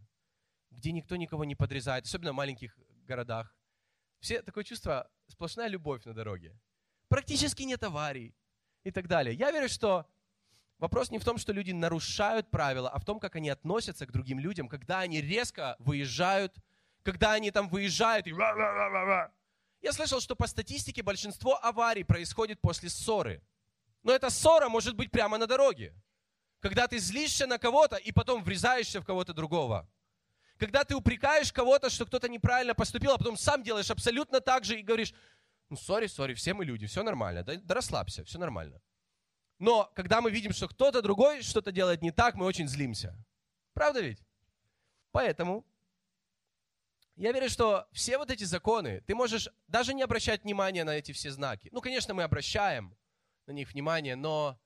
где 0.72 0.92
никто 0.92 1.18
никого 1.18 1.44
не 1.44 1.56
подрезает, 1.56 2.06
особенно 2.06 2.32
в 2.32 2.36
маленьких 2.36 2.78
городах. 3.06 3.56
Все 4.22 4.42
такое 4.42 4.64
чувство, 4.64 5.10
сплошная 5.28 5.68
любовь 5.68 6.06
на 6.06 6.14
дороге. 6.14 6.58
Практически 7.10 7.64
нет 7.64 7.84
аварий 7.84 8.34
и 8.86 8.92
так 8.92 9.08
далее. 9.08 9.36
Я 9.36 9.52
верю, 9.52 9.68
что 9.68 10.08
Вопрос 10.78 11.10
не 11.10 11.20
в 11.20 11.24
том, 11.24 11.38
что 11.38 11.54
люди 11.54 11.72
нарушают 11.72 12.52
правила, 12.52 12.90
а 12.90 13.00
в 13.00 13.06
том, 13.06 13.20
как 13.20 13.36
они 13.38 13.50
относятся 13.50 14.06
к 14.06 14.12
другим 14.12 14.40
людям, 14.40 14.68
когда 14.68 15.00
они 15.00 15.22
резко 15.22 15.78
выезжают, 15.80 16.54
когда 17.02 17.32
они 17.32 17.50
там 17.50 17.70
выезжают 17.70 18.28
и... 18.28 18.32
Я 19.82 19.94
слышал, 19.94 20.20
что 20.20 20.36
по 20.36 20.48
статистике 20.48 21.02
большинство 21.02 21.64
аварий 21.64 22.04
происходит 22.04 22.60
после 22.60 22.90
ссоры. 22.90 23.42
Но 24.04 24.12
эта 24.12 24.30
ссора 24.30 24.68
может 24.68 24.96
быть 24.96 25.12
прямо 25.12 25.38
на 25.38 25.48
дороге. 25.48 25.96
Когда 26.60 26.88
ты 26.88 26.98
злишься 26.98 27.48
на 27.48 27.58
кого-то 27.58 27.96
и 27.96 28.12
потом 28.12 28.44
врезаешься 28.44 29.00
в 29.00 29.06
кого-то 29.06 29.34
другого. 29.34 29.88
Когда 30.58 30.84
ты 30.84 30.96
упрекаешь 30.96 31.54
кого-то, 31.54 31.90
что 31.90 32.06
кто-то 32.06 32.28
неправильно 32.28 32.74
поступил, 32.74 33.12
а 33.12 33.18
потом 33.18 33.38
сам 33.38 33.62
делаешь 33.62 33.92
абсолютно 33.92 34.42
так 34.42 34.66
же 34.66 34.80
и 34.80 34.84
говоришь, 34.84 35.14
ну, 35.76 35.82
сори, 35.82 36.08
сори, 36.08 36.34
все 36.34 36.54
мы 36.54 36.66
люди, 36.66 36.88
все 36.88 37.04
нормально, 37.04 37.44
да, 37.44 37.56
да 37.56 37.76
расслабься, 37.76 38.24
все 38.24 38.40
нормально. 38.40 38.82
Но 39.60 39.92
когда 39.96 40.22
мы 40.22 40.32
видим, 40.32 40.52
что 40.52 40.68
кто-то 40.68 41.02
другой 41.02 41.42
что-то 41.42 41.72
делает 41.72 42.02
не 42.02 42.12
так, 42.12 42.36
мы 42.36 42.46
очень 42.46 42.68
злимся. 42.68 43.16
Правда 43.74 44.02
ведь? 44.02 44.24
Поэтому 45.12 45.66
я 47.16 47.32
верю, 47.32 47.50
что 47.50 47.88
все 47.92 48.18
вот 48.18 48.32
эти 48.32 48.44
законы, 48.44 49.02
ты 49.02 49.16
можешь 49.16 49.50
даже 49.68 49.94
не 49.94 50.04
обращать 50.04 50.44
внимания 50.44 50.84
на 50.84 50.96
эти 50.96 51.12
все 51.12 51.32
знаки. 51.32 51.70
Ну, 51.72 51.82
конечно, 51.82 52.14
мы 52.14 52.24
обращаем 52.24 52.96
на 53.48 53.52
них 53.52 53.72
внимание, 53.72 54.16
но 54.16 54.60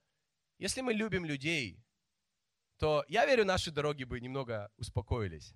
если 0.57 0.81
мы 0.81 0.93
любим 0.93 1.25
людей, 1.25 1.83
то 2.77 3.03
я 3.07 3.25
верю, 3.25 3.45
наши 3.45 3.71
дороги 3.71 4.03
бы 4.03 4.19
немного 4.19 4.71
успокоились. 4.77 5.53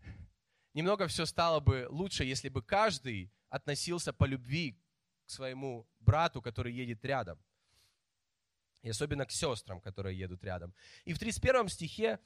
Немного 0.73 1.07
все 1.07 1.25
стало 1.25 1.59
бы 1.59 1.87
лучше, 1.89 2.25
если 2.25 2.49
бы 2.49 2.61
каждый 2.61 3.31
относился 3.49 4.13
по 4.13 4.25
любви 4.25 4.82
к 5.25 5.29
своему 5.29 5.87
брату, 5.99 6.41
который 6.41 6.73
едет 6.73 7.03
рядом. 7.05 7.39
И 8.81 8.89
особенно 8.89 9.25
к 9.25 9.31
сестрам, 9.31 9.79
которые 9.79 10.17
едут 10.17 10.43
рядом. 10.43 10.73
И 11.05 11.13
в 11.13 11.19
31 11.19 11.69
стихе 11.69 12.19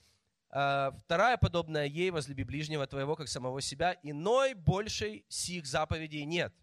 э, 0.49 0.91
вторая 0.99 1.37
подобная 1.37 1.85
ей, 1.85 2.09
возлюби 2.09 2.43
ближнего 2.43 2.87
твоего, 2.87 3.15
как 3.15 3.27
самого 3.27 3.61
себя, 3.61 3.97
иной 4.01 4.53
большей 4.55 5.25
сих 5.29 5.67
заповедей 5.67 6.25
нет. 6.25 6.53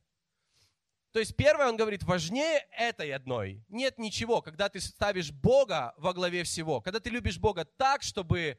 То 1.12 1.20
есть 1.20 1.36
первое, 1.36 1.68
он 1.68 1.76
говорит, 1.76 2.02
важнее 2.02 2.66
этой 2.72 3.12
одной. 3.12 3.64
Нет 3.68 3.98
ничего, 3.98 4.42
когда 4.42 4.68
ты 4.68 4.80
ставишь 4.80 5.30
Бога 5.30 5.94
во 5.96 6.12
главе 6.12 6.42
всего, 6.42 6.80
когда 6.80 6.98
ты 6.98 7.08
любишь 7.08 7.38
Бога 7.38 7.64
так, 7.64 8.02
чтобы 8.02 8.58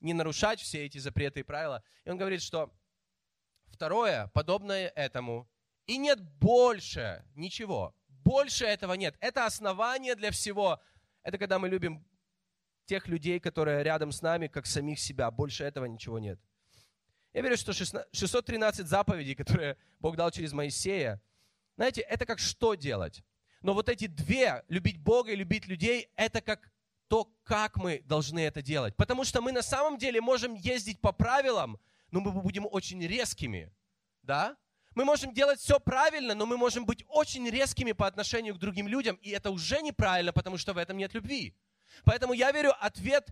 не 0.00 0.12
нарушать 0.12 0.60
все 0.60 0.84
эти 0.84 0.98
запреты 0.98 1.40
и 1.40 1.42
правила. 1.42 1.82
И 2.04 2.10
он 2.10 2.18
говорит, 2.18 2.42
что 2.42 2.70
второе, 3.68 4.30
подобное 4.34 4.88
этому, 4.88 5.48
и 5.86 5.98
нет 5.98 6.20
больше 6.20 7.24
ничего. 7.34 7.94
Больше 8.08 8.64
этого 8.64 8.94
нет. 8.94 9.16
Это 9.20 9.46
основание 9.46 10.14
для 10.14 10.30
всего. 10.30 10.80
Это 11.22 11.38
когда 11.38 11.58
мы 11.58 11.68
любим 11.68 12.04
тех 12.86 13.08
людей, 13.08 13.40
которые 13.40 13.82
рядом 13.82 14.12
с 14.12 14.22
нами, 14.22 14.46
как 14.46 14.66
самих 14.66 14.98
себя. 14.98 15.30
Больше 15.30 15.64
этого 15.64 15.84
ничего 15.86 16.18
нет. 16.18 16.40
Я 17.32 17.42
верю, 17.42 17.56
что 17.56 17.72
613 17.72 18.86
заповедей, 18.86 19.34
которые 19.34 19.76
Бог 20.00 20.16
дал 20.16 20.30
через 20.30 20.52
Моисея, 20.52 21.20
знаете, 21.76 22.00
это 22.00 22.24
как 22.24 22.38
что 22.38 22.74
делать. 22.74 23.22
Но 23.60 23.74
вот 23.74 23.88
эти 23.88 24.06
две, 24.06 24.64
любить 24.68 24.98
Бога 24.98 25.32
и 25.32 25.36
любить 25.36 25.66
людей, 25.66 26.08
это 26.16 26.40
как 26.40 26.70
то, 27.08 27.30
как 27.44 27.76
мы 27.76 28.00
должны 28.06 28.40
это 28.40 28.62
делать. 28.62 28.96
Потому 28.96 29.24
что 29.24 29.40
мы 29.40 29.52
на 29.52 29.62
самом 29.62 29.98
деле 29.98 30.20
можем 30.20 30.54
ездить 30.54 31.00
по 31.00 31.12
правилам, 31.12 31.78
но 32.10 32.20
мы 32.20 32.32
будем 32.32 32.66
очень 32.70 33.06
резкими. 33.06 33.72
Да? 34.22 34.56
Мы 34.96 35.04
можем 35.04 35.34
делать 35.34 35.60
все 35.60 35.78
правильно, 35.78 36.34
но 36.34 36.46
мы 36.46 36.56
можем 36.56 36.86
быть 36.86 37.04
очень 37.08 37.46
резкими 37.50 37.92
по 37.92 38.06
отношению 38.06 38.54
к 38.54 38.58
другим 38.58 38.88
людям, 38.88 39.16
и 39.16 39.28
это 39.28 39.50
уже 39.50 39.82
неправильно, 39.82 40.32
потому 40.32 40.56
что 40.56 40.72
в 40.72 40.78
этом 40.78 40.96
нет 40.96 41.12
любви. 41.12 41.54
Поэтому 42.04 42.32
я 42.32 42.50
верю, 42.50 42.72
ответ 42.80 43.28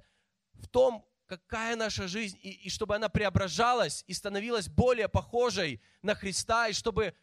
в 0.52 0.68
том, 0.68 1.08
какая 1.24 1.74
наша 1.74 2.06
жизнь, 2.06 2.38
и, 2.42 2.50
и 2.50 2.68
чтобы 2.68 2.94
она 2.94 3.08
преображалась 3.08 4.04
и 4.06 4.12
становилась 4.12 4.68
более 4.68 5.08
похожей 5.08 5.80
на 6.02 6.14
Христа, 6.14 6.68
и 6.68 6.74
чтобы, 6.74 7.14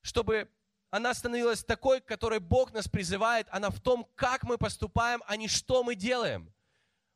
чтобы 0.00 0.48
она 0.90 1.12
становилась 1.12 1.64
такой, 1.64 2.00
к 2.00 2.04
которой 2.04 2.38
Бог 2.38 2.72
нас 2.72 2.86
призывает, 2.86 3.48
она 3.50 3.70
в 3.70 3.80
том, 3.80 4.08
как 4.14 4.44
мы 4.44 4.58
поступаем, 4.58 5.24
а 5.26 5.36
не 5.36 5.48
что 5.48 5.82
мы 5.82 5.96
делаем. 5.96 6.54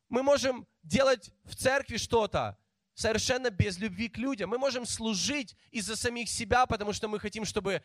Мы 0.09 0.21
можем 0.21 0.67
делать 0.83 1.31
в 1.45 1.55
церкви 1.55 1.95
что-то, 1.95 2.57
совершенно 2.93 3.49
без 3.49 3.77
любви 3.77 4.09
к 4.09 4.17
людям. 4.17 4.49
Мы 4.49 4.57
можем 4.57 4.85
служить 4.85 5.55
из-за 5.71 5.95
самих 5.95 6.29
себя, 6.29 6.65
потому 6.65 6.93
что 6.93 7.07
мы 7.07 7.19
хотим, 7.19 7.45
чтобы, 7.45 7.83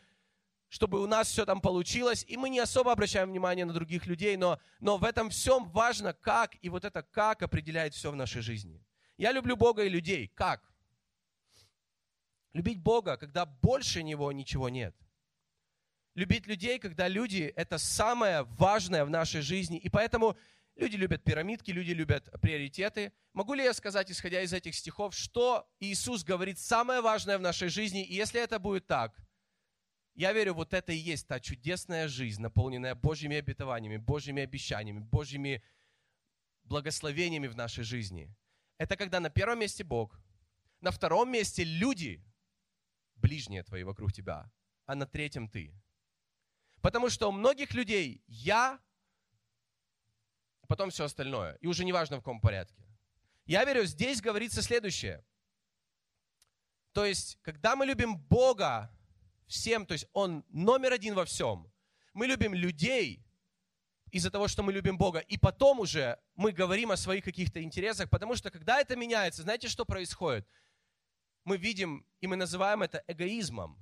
чтобы 0.69 1.01
у 1.01 1.07
нас 1.07 1.29
все 1.29 1.45
там 1.45 1.61
получилось, 1.61 2.25
и 2.27 2.37
мы 2.37 2.49
не 2.49 2.59
особо 2.59 2.91
обращаем 2.91 3.29
внимание 3.29 3.65
на 3.65 3.73
других 3.73 4.05
людей, 4.05 4.37
но, 4.37 4.59
но 4.79 4.97
в 4.97 5.03
этом 5.03 5.29
всем 5.29 5.69
важно, 5.69 6.13
как, 6.13 6.55
и 6.61 6.69
вот 6.69 6.85
это 6.85 7.03
как 7.03 7.41
определяет 7.41 7.93
все 7.93 8.11
в 8.11 8.15
нашей 8.15 8.41
жизни. 8.41 8.83
Я 9.17 9.31
люблю 9.31 9.55
Бога 9.55 9.83
и 9.83 9.89
людей. 9.89 10.31
Как? 10.35 10.61
Любить 12.53 12.81
Бога, 12.81 13.17
когда 13.17 13.45
больше 13.45 14.03
Него 14.03 14.31
ничего 14.31 14.69
нет. 14.69 14.95
Любить 16.15 16.47
людей, 16.47 16.79
когда 16.79 17.07
люди– 17.07 17.53
это 17.55 17.77
самое 17.77 18.41
важное 18.41 19.05
в 19.05 19.09
нашей 19.09 19.41
жизни. 19.41 19.77
И 19.77 19.87
поэтому 19.87 20.35
Люди 20.77 20.95
любят 20.95 21.23
пирамидки, 21.23 21.71
люди 21.71 21.91
любят 21.91 22.29
приоритеты. 22.39 23.11
Могу 23.33 23.55
ли 23.55 23.63
я 23.63 23.73
сказать, 23.73 24.11
исходя 24.11 24.41
из 24.41 24.53
этих 24.53 24.75
стихов, 24.75 25.15
что 25.15 25.67
Иисус 25.79 26.23
говорит 26.23 26.59
самое 26.59 27.01
важное 27.01 27.39
в 27.39 27.41
нашей 27.41 27.69
жизни? 27.69 28.05
И 28.05 28.13
если 28.13 28.39
это 28.39 28.59
будет 28.59 28.85
так, 28.85 29.19
я 30.13 30.33
верю, 30.33 30.53
вот 30.53 30.73
это 30.75 30.91
и 30.91 30.97
есть 30.97 31.27
та 31.27 31.39
чудесная 31.39 32.07
жизнь, 32.07 32.41
наполненная 32.41 32.93
Божьими 32.93 33.37
обетованиями, 33.37 33.97
Божьими 33.97 34.43
обещаниями, 34.43 34.99
Божьими 34.99 35.63
благословениями 36.63 37.47
в 37.47 37.55
нашей 37.55 37.83
жизни. 37.83 38.31
Это 38.77 38.95
когда 38.95 39.19
на 39.19 39.31
первом 39.31 39.59
месте 39.59 39.83
Бог, 39.83 40.19
на 40.81 40.91
втором 40.91 41.31
месте 41.31 41.63
люди, 41.63 42.23
ближние 43.15 43.63
твои 43.63 43.83
вокруг 43.83 44.13
тебя, 44.13 44.51
а 44.85 44.93
на 44.93 45.07
третьем 45.07 45.49
ты. 45.49 45.73
Потому 46.81 47.09
что 47.09 47.29
у 47.29 47.31
многих 47.31 47.73
людей 47.73 48.23
я 48.27 48.79
потом 50.67 50.89
все 50.89 51.05
остальное. 51.05 51.57
И 51.61 51.67
уже 51.67 51.85
неважно 51.85 52.17
в 52.17 52.19
каком 52.19 52.39
порядке. 52.39 52.83
Я 53.45 53.63
верю, 53.65 53.85
здесь 53.85 54.21
говорится 54.21 54.61
следующее. 54.61 55.23
То 56.91 57.05
есть, 57.05 57.39
когда 57.41 57.75
мы 57.75 57.85
любим 57.85 58.17
Бога 58.17 58.91
всем, 59.47 59.85
то 59.85 59.93
есть 59.93 60.07
Он 60.13 60.43
номер 60.49 60.93
один 60.93 61.15
во 61.15 61.25
всем, 61.25 61.71
мы 62.13 62.27
любим 62.27 62.53
людей 62.53 63.23
из-за 64.11 64.31
того, 64.31 64.47
что 64.47 64.63
мы 64.63 64.73
любим 64.73 64.97
Бога, 64.97 65.19
и 65.19 65.37
потом 65.37 65.79
уже 65.79 66.17
мы 66.35 66.51
говорим 66.51 66.91
о 66.91 66.97
своих 66.97 67.23
каких-то 67.23 67.61
интересах, 67.61 68.09
потому 68.09 68.35
что 68.35 68.49
когда 68.49 68.79
это 68.79 68.95
меняется, 68.95 69.43
знаете, 69.43 69.67
что 69.67 69.85
происходит? 69.85 70.47
Мы 71.43 71.57
видим, 71.57 72.05
и 72.19 72.27
мы 72.27 72.35
называем 72.35 72.83
это 72.83 73.03
эгоизмом. 73.07 73.77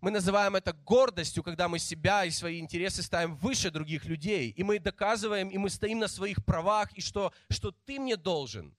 Мы 0.00 0.10
называем 0.10 0.56
это 0.56 0.72
гордостью, 0.72 1.42
когда 1.42 1.68
мы 1.68 1.78
себя 1.78 2.24
и 2.24 2.30
свои 2.30 2.58
интересы 2.58 3.02
ставим 3.02 3.36
выше 3.36 3.70
других 3.70 4.06
людей. 4.06 4.50
И 4.50 4.62
мы 4.62 4.78
доказываем, 4.78 5.48
и 5.50 5.58
мы 5.58 5.68
стоим 5.68 5.98
на 5.98 6.08
своих 6.08 6.42
правах, 6.44 6.90
и 6.94 7.02
что, 7.02 7.32
что 7.50 7.70
ты 7.70 8.00
мне 8.00 8.16
должен. 8.16 8.74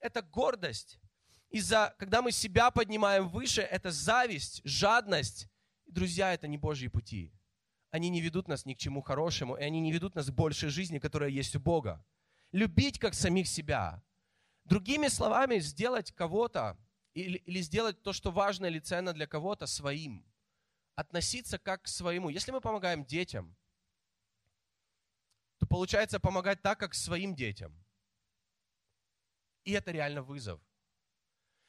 Это 0.00 0.22
гордость. 0.22 0.98
Из-за, 1.50 1.94
когда 1.98 2.20
мы 2.20 2.32
себя 2.32 2.72
поднимаем 2.72 3.28
выше, 3.28 3.62
это 3.62 3.92
зависть, 3.92 4.60
жадность. 4.64 5.48
Друзья, 5.86 6.34
это 6.34 6.48
не 6.48 6.58
Божьи 6.58 6.88
пути. 6.88 7.32
Они 7.90 8.08
не 8.08 8.20
ведут 8.20 8.48
нас 8.48 8.66
ни 8.66 8.74
к 8.74 8.78
чему 8.78 9.02
хорошему, 9.02 9.54
и 9.54 9.62
они 9.62 9.80
не 9.80 9.92
ведут 9.92 10.16
нас 10.16 10.26
к 10.26 10.34
большей 10.34 10.68
жизни, 10.68 10.98
которая 10.98 11.30
есть 11.30 11.54
у 11.54 11.60
Бога. 11.60 12.04
Любить 12.50 12.98
как 12.98 13.14
самих 13.14 13.46
себя. 13.46 14.02
Другими 14.64 15.06
словами, 15.06 15.60
сделать 15.60 16.10
кого-то 16.10 16.76
или, 17.14 17.38
или 17.38 17.60
сделать 17.60 18.02
то, 18.02 18.12
что 18.12 18.30
важно 18.30 18.66
или 18.66 18.80
ценно 18.80 19.12
для 19.12 19.26
кого-то, 19.26 19.66
своим. 19.66 20.24
Относиться 20.96 21.58
как 21.58 21.82
к 21.82 21.88
своему. 21.88 22.28
Если 22.28 22.50
мы 22.50 22.60
помогаем 22.60 23.04
детям, 23.04 23.56
то 25.58 25.66
получается 25.66 26.20
помогать 26.20 26.62
так, 26.62 26.78
как 26.78 26.94
своим 26.94 27.34
детям. 27.34 27.84
И 29.64 29.72
это 29.72 29.92
реально 29.92 30.22
вызов. 30.22 30.60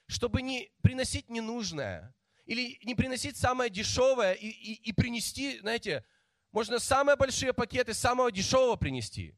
Чтобы 0.07 0.41
не 0.41 0.71
приносить 0.81 1.29
ненужное, 1.29 2.13
или 2.45 2.77
не 2.83 2.93
приносить 2.93 3.37
самое 3.37 3.71
дешевое 3.71 4.33
и, 4.33 4.47
и, 4.47 4.73
и 4.89 4.93
принести, 4.93 5.59
знаете, 5.59 6.05
можно 6.51 6.77
самые 6.79 7.15
большие 7.15 7.53
пакеты 7.53 7.93
самого 7.93 8.31
дешевого 8.31 8.75
принести. 8.75 9.35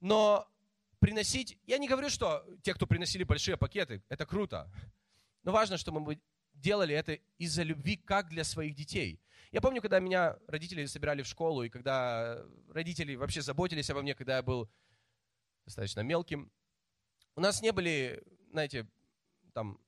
Но 0.00 0.46
приносить, 1.00 1.58
я 1.66 1.78
не 1.78 1.88
говорю, 1.88 2.10
что 2.10 2.44
те, 2.62 2.74
кто 2.74 2.86
приносили 2.86 3.24
большие 3.24 3.56
пакеты, 3.56 4.02
это 4.08 4.26
круто. 4.26 4.70
Но 5.42 5.52
важно, 5.52 5.76
чтобы 5.78 6.00
мы 6.00 6.20
делали 6.54 6.94
это 6.94 7.14
из-за 7.38 7.62
любви, 7.62 7.96
как 7.96 8.28
для 8.28 8.44
своих 8.44 8.74
детей. 8.74 9.20
Я 9.52 9.60
помню, 9.60 9.80
когда 9.80 10.00
меня 10.00 10.36
родители 10.46 10.84
собирали 10.86 11.22
в 11.22 11.26
школу, 11.26 11.62
и 11.62 11.70
когда 11.70 12.44
родители 12.68 13.14
вообще 13.14 13.40
заботились 13.40 13.88
обо 13.90 14.02
мне, 14.02 14.14
когда 14.14 14.36
я 14.36 14.42
был 14.42 14.68
достаточно 15.64 16.00
мелким, 16.00 16.50
у 17.34 17.40
нас 17.40 17.62
не 17.62 17.72
были, 17.72 18.22
знаете, 18.50 18.86
там, 19.54 19.80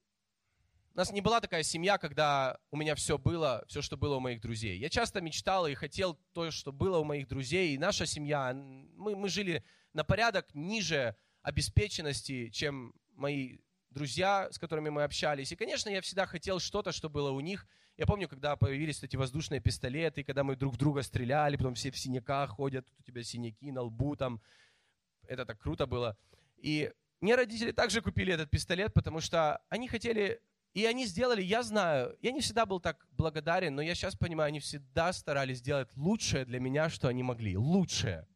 у 0.95 0.99
нас 0.99 1.13
не 1.13 1.21
была 1.21 1.41
такая 1.41 1.63
семья, 1.63 1.99
когда 1.99 2.59
у 2.71 2.77
меня 2.77 2.95
все 2.95 3.19
было, 3.19 3.65
все, 3.69 3.83
что 3.83 3.97
было 3.97 4.17
у 4.17 4.21
моих 4.21 4.41
друзей. 4.41 4.79
Я 4.79 4.89
часто 4.89 5.21
мечтал 5.21 5.67
и 5.67 5.75
хотел 5.75 6.19
то, 6.33 6.51
что 6.51 6.73
было 6.73 6.99
у 6.99 7.05
моих 7.05 7.29
друзей. 7.29 7.75
И 7.75 7.79
наша 7.79 8.07
семья, 8.07 8.53
мы, 8.55 9.15
мы 9.15 9.29
жили 9.29 9.65
на 9.93 10.05
порядок 10.05 10.47
ниже 10.55 11.17
обеспеченности, 11.43 12.49
чем 12.51 12.95
мои 13.15 13.59
друзья, 13.91 14.49
с 14.51 14.59
которыми 14.59 14.89
мы 14.89 15.03
общались. 15.03 15.53
И, 15.53 15.57
конечно, 15.57 15.89
я 15.89 16.01
всегда 16.01 16.27
хотел 16.27 16.61
что-то, 16.61 16.93
что 16.93 17.09
было 17.09 17.31
у 17.31 17.41
них. 17.41 17.67
Я 17.97 18.07
помню, 18.07 18.29
когда 18.29 18.57
появились 18.57 19.03
эти 19.03 19.17
воздушные 19.17 19.61
пистолеты, 19.61 20.25
когда 20.25 20.45
мы 20.45 20.57
друг 20.57 20.77
друга 20.77 21.03
стреляли, 21.03 21.57
потом 21.57 21.75
все 21.75 21.91
в 21.91 21.99
синяках 21.99 22.51
ходят, 22.51 22.87
тут 22.87 23.01
у 23.01 23.03
тебя 23.03 23.23
синяки 23.23 23.71
на 23.73 23.83
лбу 23.83 24.17
там. 24.17 24.41
Это 25.27 25.45
так 25.45 25.59
круто 25.59 25.87
было. 25.87 26.17
И 26.57 26.93
мне 27.21 27.35
родители 27.35 27.73
также 27.73 28.01
купили 28.01 28.33
этот 28.33 28.51
пистолет, 28.51 28.95
потому 28.95 29.21
что 29.21 29.61
они 29.69 29.89
хотели, 29.89 30.41
и 30.73 30.87
они 30.87 31.05
сделали, 31.05 31.43
я 31.43 31.63
знаю, 31.63 32.17
я 32.23 32.33
не 32.33 32.41
всегда 32.41 32.65
был 32.65 32.81
так 32.81 33.07
благодарен, 33.11 33.75
но 33.75 33.83
я 33.83 33.95
сейчас 33.95 34.17
понимаю, 34.17 34.49
они 34.49 34.61
всегда 34.61 35.13
старались 35.13 35.59
сделать 35.59 35.95
лучшее 35.97 36.45
для 36.45 36.61
меня, 36.61 36.89
что 36.89 37.09
они 37.09 37.23
могли. 37.23 37.57
Лучшее. 37.57 38.27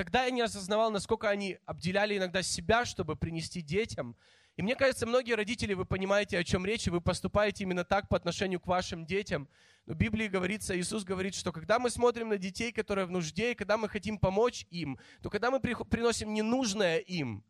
Тогда 0.00 0.24
я 0.24 0.30
не 0.30 0.40
осознавал, 0.40 0.90
насколько 0.90 1.28
они 1.28 1.58
обделяли 1.66 2.16
иногда 2.16 2.40
себя, 2.40 2.86
чтобы 2.86 3.16
принести 3.16 3.60
детям. 3.60 4.16
И 4.56 4.62
мне 4.62 4.74
кажется, 4.74 5.06
многие 5.06 5.34
родители, 5.34 5.74
вы 5.74 5.84
понимаете, 5.84 6.38
о 6.38 6.42
чем 6.42 6.64
речь, 6.64 6.86
и 6.86 6.90
вы 6.90 7.02
поступаете 7.02 7.64
именно 7.64 7.84
так 7.84 8.08
по 8.08 8.16
отношению 8.16 8.60
к 8.60 8.66
вашим 8.66 9.04
детям. 9.04 9.46
Но 9.84 9.92
в 9.92 9.98
Библии 9.98 10.28
говорится, 10.28 10.74
Иисус 10.74 11.04
говорит, 11.04 11.34
что 11.34 11.52
когда 11.52 11.78
мы 11.78 11.90
смотрим 11.90 12.30
на 12.30 12.38
детей, 12.38 12.72
которые 12.72 13.04
в 13.04 13.10
нужде, 13.10 13.52
и 13.52 13.54
когда 13.54 13.76
мы 13.76 13.90
хотим 13.90 14.16
помочь 14.16 14.66
им, 14.70 14.98
то 15.20 15.28
когда 15.28 15.50
мы 15.50 15.60
приносим 15.60 16.32
ненужное 16.32 16.96
им, 17.00 17.44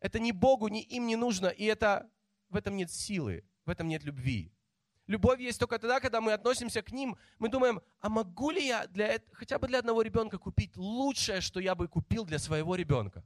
это 0.00 0.18
ни 0.18 0.32
Богу, 0.32 0.68
ни 0.68 0.82
им 0.82 1.06
не 1.06 1.16
нужно, 1.16 1.46
и 1.46 1.64
это, 1.64 2.06
в 2.50 2.56
этом 2.56 2.76
нет 2.76 2.90
силы, 2.90 3.46
в 3.64 3.70
этом 3.70 3.88
нет 3.88 4.04
любви. 4.04 4.52
Любовь 5.06 5.40
есть 5.40 5.60
только 5.60 5.78
тогда, 5.78 6.00
когда 6.00 6.20
мы 6.20 6.32
относимся 6.32 6.82
к 6.82 6.90
ним, 6.90 7.16
мы 7.38 7.48
думаем, 7.48 7.80
а 8.00 8.08
могу 8.08 8.50
ли 8.50 8.66
я 8.66 8.86
для, 8.88 9.20
хотя 9.32 9.58
бы 9.58 9.68
для 9.68 9.78
одного 9.78 10.02
ребенка 10.02 10.36
купить 10.36 10.76
лучшее, 10.76 11.40
что 11.40 11.60
я 11.60 11.76
бы 11.76 11.86
купил 11.86 12.24
для 12.24 12.40
своего 12.40 12.74
ребенка? 12.74 13.24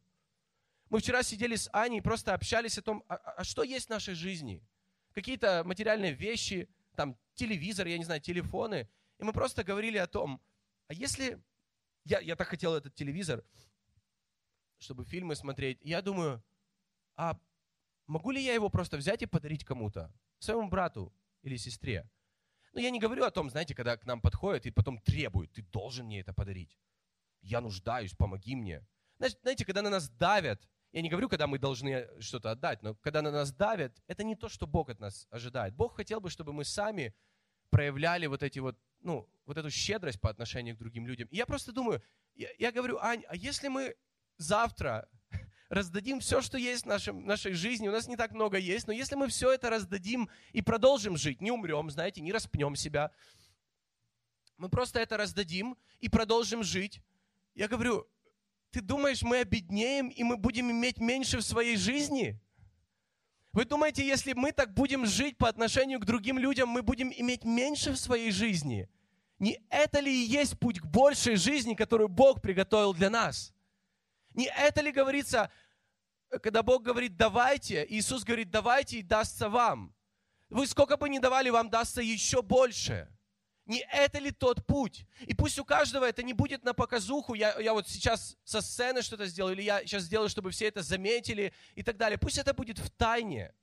Мы 0.91 0.99
вчера 0.99 1.23
сидели 1.23 1.57
с 1.57 1.71
Аней 1.73 1.99
и 1.99 2.03
просто 2.03 2.35
общались 2.35 2.77
о 2.77 2.83
том, 2.83 3.03
а, 3.09 3.15
а, 3.15 3.31
а 3.39 3.45
что 3.45 3.63
есть 3.63 3.87
в 3.87 3.91
нашей 3.91 4.15
жизни. 4.15 4.63
Какие-то 5.15 5.63
материальные 5.65 6.13
вещи, 6.13 6.69
там 6.97 7.17
телевизор, 7.35 7.87
я 7.87 7.97
не 7.97 8.05
знаю, 8.05 8.21
телефоны. 8.21 8.89
И 9.19 9.25
мы 9.25 9.33
просто 9.33 9.65
говорили 9.65 9.97
о 9.97 10.07
том, 10.07 10.41
а 10.89 10.95
если... 10.95 11.41
Я, 12.05 12.19
я 12.21 12.35
так 12.35 12.49
хотел 12.49 12.75
этот 12.75 12.95
телевизор, 12.95 13.45
чтобы 14.79 15.05
фильмы 15.05 15.37
смотреть. 15.37 15.79
Я 15.83 16.01
думаю, 16.01 16.43
а 17.15 17.39
могу 18.07 18.31
ли 18.31 18.43
я 18.43 18.55
его 18.55 18.71
просто 18.71 18.97
взять 18.97 19.23
и 19.23 19.27
подарить 19.27 19.65
кому-то? 19.65 20.13
Своему 20.39 20.69
брату 20.69 21.13
или 21.43 21.57
сестре? 21.57 22.09
Но 22.73 22.81
я 22.81 22.91
не 22.91 23.01
говорю 23.01 23.25
о 23.25 23.31
том, 23.31 23.51
знаете, 23.51 23.75
когда 23.75 23.97
к 23.97 24.07
нам 24.07 24.21
подходят 24.21 24.67
и 24.67 24.71
потом 24.71 24.99
требуют, 25.01 25.53
ты 25.53 25.63
должен 25.63 26.07
мне 26.07 26.21
это 26.21 26.33
подарить. 26.33 26.79
Я 27.43 27.61
нуждаюсь, 27.61 28.15
помоги 28.15 28.55
мне. 28.55 28.87
Знаете, 29.19 29.65
когда 29.65 29.83
на 29.83 29.91
нас 29.91 30.09
давят, 30.09 30.69
я 30.93 31.03
не 31.03 31.09
говорю, 31.09 31.29
когда 31.29 31.47
мы 31.47 31.59
должны 31.59 32.09
что-то 32.21 32.51
отдать, 32.51 32.83
но 32.83 32.95
когда 32.95 33.23
на 33.23 33.31
нас 33.31 33.53
давят, 33.53 34.03
это 34.07 34.25
не 34.25 34.35
то, 34.37 34.49
что 34.49 34.67
Бог 34.67 34.89
от 34.89 34.99
нас 34.99 35.27
ожидает. 35.31 35.75
Бог 35.75 35.97
хотел 35.97 36.21
бы, 36.21 36.31
чтобы 36.31 36.53
мы 36.53 36.65
сами 36.65 37.15
проявляли 37.71 38.27
вот 38.27 38.43
эти 38.43 38.59
вот, 38.59 38.79
ну, 39.01 39.29
вот 39.47 39.57
эту 39.57 39.71
щедрость 39.71 40.21
по 40.21 40.31
отношению 40.31 40.75
к 40.77 40.79
другим 40.79 41.07
людям. 41.07 41.29
И 41.29 41.37
я 41.37 41.47
просто 41.47 41.73
думаю, 41.73 42.03
я, 42.35 42.49
я 42.59 42.73
говорю, 42.73 42.99
Ань, 42.99 43.25
а 43.29 43.37
если 43.37 43.69
мы 43.69 43.95
завтра 44.37 45.09
раздадим 45.71 46.19
все, 46.21 46.43
что 46.43 46.59
есть 46.59 46.83
в 46.83 46.87
нашем, 46.87 47.25
нашей 47.25 47.53
жизни, 47.53 47.89
у 47.89 47.93
нас 47.93 48.09
не 48.09 48.17
так 48.17 48.33
много 48.33 48.59
есть, 48.59 48.87
но 48.89 48.93
если 48.93 49.15
мы 49.15 49.29
все 49.29 49.53
это 49.53 49.71
раздадим 49.71 50.29
и 50.53 50.61
продолжим 50.61 51.17
жить, 51.17 51.41
не 51.41 51.53
умрем, 51.53 51.91
знаете, 51.91 52.21
не 52.21 52.33
распнем 52.33 52.75
себя, 52.75 53.13
мы 54.59 54.69
просто 54.69 54.99
это 54.99 55.17
раздадим 55.17 55.79
и 56.01 56.09
продолжим 56.09 56.65
жить. 56.65 57.01
Я 57.55 57.69
говорю, 57.69 58.07
ты 58.73 58.81
думаешь, 58.81 59.23
мы 59.23 59.39
обеднеем 59.39 60.09
и 60.09 60.23
мы 60.23 60.37
будем 60.37 60.71
иметь 60.71 60.99
меньше 60.99 61.39
в 61.39 61.43
своей 61.43 61.77
жизни? 61.77 62.39
Вы 63.53 63.65
думаете, 63.65 64.07
если 64.07 64.33
мы 64.33 64.53
так 64.53 64.75
будем 64.75 65.07
жить 65.07 65.39
по 65.39 65.49
отношению 65.49 66.01
к 66.01 66.05
другим 66.05 66.39
людям, 66.39 66.69
мы 66.69 66.83
будем 66.83 67.13
иметь 67.13 67.45
меньше 67.45 67.93
в 67.93 67.97
своей 67.97 68.33
жизни? 68.33 68.89
Не 69.39 69.61
это 69.71 70.01
ли 70.01 70.13
и 70.13 70.27
есть 70.27 70.59
путь 70.59 70.81
к 70.81 70.87
большей 70.87 71.37
жизни, 71.37 71.75
которую 71.75 72.09
Бог 72.09 72.43
приготовил 72.43 72.93
для 72.93 73.09
нас? 73.09 73.55
Не 74.35 74.47
это 74.47 74.81
ли 74.81 74.93
говорится, 74.93 75.51
когда 76.43 76.63
Бог 76.63 76.83
говорит 76.83 77.17
«давайте», 77.17 77.87
Иисус 77.89 78.25
говорит 78.25 78.51
«давайте» 78.51 78.99
и 78.99 79.03
дастся 79.03 79.49
вам. 79.49 79.95
Вы 80.49 80.67
сколько 80.67 80.97
бы 80.97 81.09
ни 81.09 81.19
давали, 81.19 81.51
вам 81.51 81.71
дастся 81.71 82.01
еще 82.01 82.43
больше– 82.43 83.09
не 83.71 83.87
это 83.93 84.19
ли 84.19 84.33
тот 84.33 84.67
путь? 84.67 85.07
И 85.21 85.33
пусть 85.33 85.57
у 85.61 85.65
каждого 85.65 86.05
это 86.05 86.25
не 86.25 86.33
будет 86.33 86.65
на 86.65 86.75
показуху, 86.75 87.35
я, 87.35 87.57
я 87.61 87.73
вот 87.73 87.89
сейчас 87.89 88.37
со 88.43 88.61
сцены 88.63 89.01
что-то 89.01 89.27
сделаю, 89.27 89.55
или 89.55 89.63
я 89.63 89.81
сейчас 89.83 90.03
сделаю, 90.03 90.29
чтобы 90.29 90.51
все 90.51 90.67
это 90.67 90.83
заметили 90.83 91.53
и 91.77 91.85
так 91.85 91.97
далее. 91.97 92.19
Пусть 92.19 92.39
это 92.39 92.53
будет 92.53 92.81
в 92.81 92.91
тайне. 92.91 93.55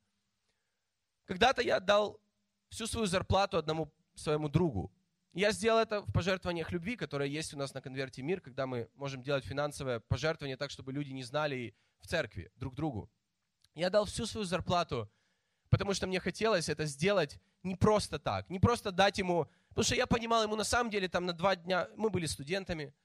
Когда-то 1.26 1.62
я 1.62 1.76
отдал 1.76 2.22
всю 2.70 2.88
свою 2.88 3.06
зарплату 3.06 3.58
одному 3.58 3.92
своему 4.16 4.48
другу. 4.48 4.94
Я 5.38 5.52
сделал 5.52 5.80
это 5.80 6.02
в 6.02 6.12
пожертвованиях 6.12 6.72
любви, 6.72 6.96
которые 6.96 7.32
есть 7.32 7.54
у 7.54 7.58
нас 7.58 7.74
на 7.74 7.82
конверте 7.82 8.24
«Мир», 8.24 8.42
когда 8.42 8.66
мы 8.66 8.90
можем 8.96 9.22
делать 9.22 9.46
финансовое 9.46 10.00
пожертвование 10.00 10.58
так, 10.58 10.72
чтобы 10.72 10.92
люди 10.92 11.12
не 11.12 11.24
знали 11.24 11.76
в 12.00 12.08
церкви 12.08 12.52
друг 12.56 12.74
другу. 12.74 13.10
Я 13.76 13.92
дал 13.92 14.06
всю 14.06 14.26
свою 14.26 14.46
зарплату, 14.46 15.10
потому 15.70 15.94
что 15.94 16.08
мне 16.08 16.20
хотелось 16.20 16.70
это 16.70 16.86
сделать 16.86 17.40
не 17.62 17.76
просто 17.76 18.18
так, 18.18 18.50
не 18.50 18.60
просто 18.60 18.92
дать 18.92 19.20
ему 19.20 19.48
Потому 19.78 19.86
что 19.86 19.96
я 19.96 20.08
понимал, 20.08 20.42
ему 20.42 20.56
на 20.56 20.64
самом 20.64 20.90
деле 20.90 21.08
там 21.08 21.28
на 21.28 21.34
два 21.34 21.56
дня, 21.56 21.88
мы 21.96 22.10
были 22.10 22.26
студентами, 22.26 22.96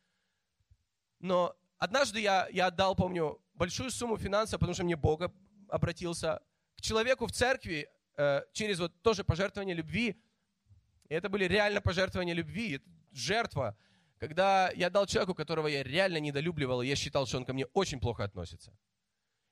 но 1.19 1.55
однажды 1.77 2.19
я, 2.19 2.49
я 2.51 2.69
отдал, 2.69 2.97
помню, 2.97 3.43
большую 3.53 3.91
сумму 3.91 4.17
финансов, 4.17 4.59
потому 4.59 4.73
что 4.73 4.83
мне 4.83 4.97
Бог 4.97 5.21
обратился 5.69 6.41
к 6.79 6.81
человеку 6.81 7.27
в 7.27 7.33
церкви 7.33 7.91
э, 8.17 8.41
через 8.55 8.79
вот 8.79 9.03
тоже 9.03 9.23
пожертвование 9.23 9.77
любви. 9.77 10.19
И 11.13 11.15
это 11.15 11.29
были 11.29 11.45
реально 11.45 11.83
пожертвования 11.83 12.33
любви, 12.33 12.81
жертва. 13.11 13.77
Когда 14.17 14.71
я 14.71 14.89
дал 14.89 15.05
человеку, 15.05 15.35
которого 15.35 15.67
я 15.67 15.83
реально 15.83 16.17
недолюбливал, 16.17 16.81
и 16.81 16.87
я 16.87 16.97
считал, 16.97 17.27
что 17.27 17.37
он 17.37 17.45
ко 17.45 17.53
мне 17.53 17.67
очень 17.75 18.01
плохо 18.01 18.25
относится. 18.25 18.75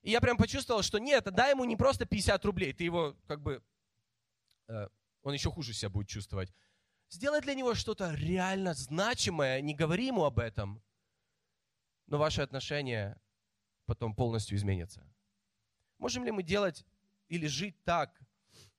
И 0.00 0.10
я 0.10 0.22
прям 0.22 0.38
почувствовал, 0.38 0.80
что 0.80 0.96
нет, 0.98 1.24
дай 1.24 1.50
ему 1.50 1.66
не 1.66 1.76
просто 1.76 2.06
50 2.06 2.42
рублей, 2.46 2.72
ты 2.72 2.84
его 2.84 3.14
как 3.26 3.42
бы, 3.42 3.62
э, 4.68 4.88
он 5.22 5.34
еще 5.34 5.50
хуже 5.50 5.74
себя 5.74 5.90
будет 5.90 6.08
чувствовать. 6.08 6.50
Сделай 7.10 7.42
для 7.42 7.52
него 7.52 7.74
что-то 7.74 8.14
реально 8.14 8.72
значимое, 8.72 9.60
не 9.60 9.74
говори 9.74 10.06
ему 10.06 10.24
об 10.24 10.38
этом, 10.38 10.82
но 12.06 12.16
ваши 12.16 12.40
отношения 12.40 13.20
потом 13.84 14.14
полностью 14.14 14.56
изменятся. 14.56 15.06
Можем 15.98 16.24
ли 16.24 16.30
мы 16.30 16.42
делать 16.42 16.86
или 17.28 17.46
жить 17.46 17.84
так, 17.84 18.18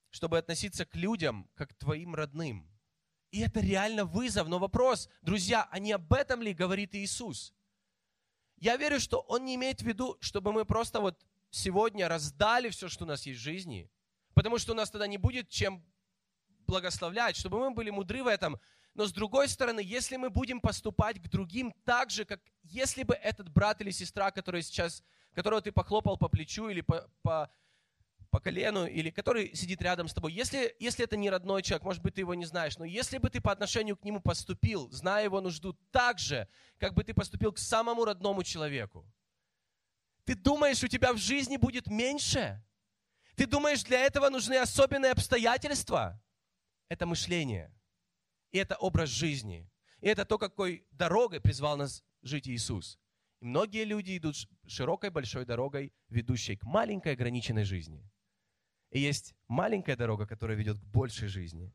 чтобы 0.10 0.40
относиться 0.40 0.84
к 0.84 0.96
людям, 0.96 1.48
как 1.54 1.70
к 1.70 1.74
твоим 1.76 2.16
родным? 2.16 2.71
И 3.32 3.40
это 3.40 3.62
реально 3.62 4.06
вызов, 4.06 4.48
но 4.50 4.60
вопрос, 4.60 5.10
друзья, 5.22 5.68
а 5.72 5.80
не 5.80 5.94
об 5.94 6.12
этом 6.12 6.42
ли 6.42 6.54
говорит 6.54 6.94
Иисус? 6.96 7.54
Я 8.58 8.76
верю, 8.76 9.00
что 9.00 9.20
Он 9.22 9.46
не 9.46 9.56
имеет 9.56 9.82
в 9.82 9.86
виду, 9.86 10.18
чтобы 10.20 10.52
мы 10.52 10.66
просто 10.66 11.00
вот 11.00 11.26
сегодня 11.50 12.08
раздали 12.08 12.70
все, 12.70 12.90
что 12.90 13.06
у 13.06 13.08
нас 13.08 13.26
есть 13.26 13.40
в 13.40 13.44
жизни, 13.44 13.90
потому 14.34 14.58
что 14.58 14.74
у 14.74 14.76
нас 14.76 14.92
тогда 14.92 15.08
не 15.08 15.18
будет 15.18 15.50
чем 15.50 15.84
благословлять, 16.68 17.38
чтобы 17.38 17.60
мы 17.60 17.72
были 17.72 17.90
мудры 17.90 18.22
в 18.24 18.28
этом. 18.28 18.60
Но 18.94 19.06
с 19.06 19.14
другой 19.14 19.48
стороны, 19.48 19.80
если 19.80 20.18
мы 20.18 20.30
будем 20.30 20.60
поступать 20.60 21.22
к 21.22 21.30
другим 21.30 21.74
так 21.86 22.10
же, 22.10 22.26
как 22.26 22.42
если 22.64 23.04
бы 23.04 23.14
этот 23.14 23.50
брат 23.50 23.80
или 23.82 23.92
сестра, 23.92 24.32
который 24.32 24.62
сейчас, 24.62 25.04
которого 25.34 25.62
ты 25.62 25.72
похлопал 25.72 26.18
по 26.18 26.28
плечу 26.28 26.68
или 26.68 26.82
по, 26.82 27.10
по, 27.22 27.50
по 28.32 28.40
колену, 28.40 28.88
или 28.88 29.12
который 29.12 29.54
сидит 29.56 29.82
рядом 29.82 30.08
с 30.08 30.14
тобой, 30.14 30.34
если, 30.34 30.76
если 30.80 31.04
это 31.04 31.18
не 31.18 31.30
родной 31.30 31.62
человек, 31.62 31.84
может 31.84 32.02
быть, 32.02 32.16
ты 32.16 32.22
его 32.22 32.34
не 32.34 32.46
знаешь, 32.46 32.78
но 32.78 32.86
если 32.86 33.20
бы 33.20 33.30
ты 33.30 33.42
по 33.42 33.52
отношению 33.52 33.98
к 33.98 34.04
нему 34.04 34.20
поступил, 34.22 34.90
зная 34.90 35.26
его 35.26 35.42
нужду 35.42 35.74
так 35.92 36.18
же, 36.18 36.48
как 36.80 36.94
бы 36.94 37.04
ты 37.04 37.14
поступил 37.14 37.52
к 37.52 37.60
самому 37.60 38.06
родному 38.06 38.44
человеку, 38.44 39.06
ты 40.24 40.34
думаешь, 40.34 40.84
у 40.84 40.88
тебя 40.88 41.14
в 41.14 41.18
жизни 41.18 41.58
будет 41.58 41.88
меньше? 41.88 42.64
Ты 43.36 43.46
думаешь, 43.46 43.84
для 43.84 44.00
этого 44.00 44.30
нужны 44.30 44.56
особенные 44.56 45.12
обстоятельства? 45.12 46.22
это 46.92 47.06
мышление, 47.06 47.74
и 48.52 48.58
это 48.58 48.76
образ 48.76 49.08
жизни, 49.08 49.72
и 50.02 50.08
это 50.08 50.26
то, 50.26 50.38
какой 50.38 50.86
дорогой 50.92 51.40
призвал 51.40 51.78
нас 51.78 52.04
жить 52.22 52.50
Иисус. 52.50 53.00
И 53.40 53.46
многие 53.46 53.86
люди 53.86 54.18
идут 54.18 54.36
широкой 54.68 55.10
большой 55.10 55.46
дорогой, 55.46 55.94
ведущей 56.10 56.58
к 56.58 56.64
маленькой 56.64 57.14
ограниченной 57.14 57.64
жизни. 57.64 58.06
И 58.92 59.00
есть 59.00 59.34
маленькая 59.48 59.96
дорога, 59.96 60.28
которая 60.28 60.58
ведет 60.58 60.78
к 60.78 60.84
большей 60.84 61.28
жизни. 61.28 61.72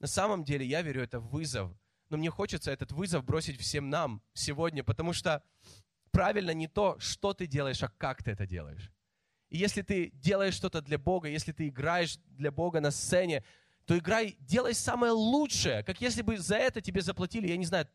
На 0.00 0.06
самом 0.06 0.44
деле, 0.44 0.66
я 0.66 0.82
верю, 0.82 1.02
это 1.02 1.20
вызов. 1.20 1.72
Но 2.10 2.16
мне 2.16 2.30
хочется 2.30 2.70
этот 2.70 2.92
вызов 2.92 3.24
бросить 3.24 3.60
всем 3.60 3.90
нам 3.90 4.22
сегодня, 4.34 4.84
потому 4.84 5.12
что 5.12 5.42
правильно 6.10 6.50
не 6.50 6.68
то, 6.68 6.98
что 6.98 7.32
ты 7.32 7.46
делаешь, 7.46 7.82
а 7.82 7.88
как 7.88 8.22
ты 8.22 8.32
это 8.32 8.46
делаешь. 8.46 8.92
И 9.48 9.58
если 9.58 9.82
ты 9.82 10.10
делаешь 10.10 10.54
что-то 10.54 10.82
для 10.82 10.98
Бога, 10.98 11.28
если 11.28 11.52
ты 11.52 11.68
играешь 11.68 12.18
для 12.26 12.50
Бога 12.50 12.80
на 12.80 12.90
сцене, 12.90 13.44
то 13.84 13.96
играй, 13.96 14.36
делай 14.40 14.74
самое 14.74 15.12
лучшее, 15.12 15.84
как 15.84 16.00
если 16.00 16.22
бы 16.22 16.38
за 16.38 16.56
это 16.56 16.80
тебе 16.80 17.00
заплатили, 17.00 17.46
я 17.46 17.56
не 17.56 17.64
знаю, 17.64 17.88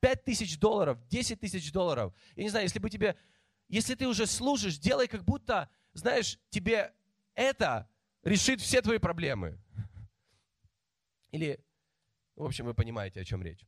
5 0.00 0.24
тысяч 0.24 0.58
долларов, 0.58 0.98
10 1.08 1.40
тысяч 1.40 1.72
долларов. 1.72 2.14
Я 2.36 2.42
не 2.42 2.50
знаю, 2.50 2.66
если 2.66 2.78
бы 2.78 2.90
тебе, 2.90 3.16
если 3.68 3.94
ты 3.94 4.06
уже 4.06 4.26
служишь, 4.26 4.78
делай 4.78 5.08
как 5.08 5.24
будто, 5.24 5.70
знаешь, 5.94 6.38
тебе 6.50 6.92
это 7.38 7.88
решит 8.24 8.60
все 8.60 8.82
твои 8.82 8.98
проблемы. 8.98 9.60
Или, 11.30 11.64
в 12.34 12.44
общем, 12.44 12.66
вы 12.66 12.74
понимаете, 12.74 13.20
о 13.20 13.24
чем 13.24 13.42
речь. 13.42 13.64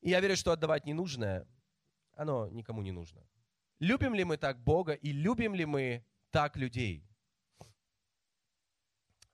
И 0.00 0.10
я 0.10 0.20
верю, 0.20 0.36
что 0.36 0.50
отдавать 0.50 0.86
ненужное, 0.86 1.46
оно 2.14 2.48
никому 2.48 2.82
не 2.82 2.90
нужно. 2.90 3.24
Любим 3.78 4.12
ли 4.14 4.24
мы 4.24 4.36
так 4.38 4.58
Бога 4.58 4.92
и 4.92 5.12
любим 5.12 5.54
ли 5.54 5.66
мы 5.66 6.04
так 6.30 6.56
людей? 6.56 7.06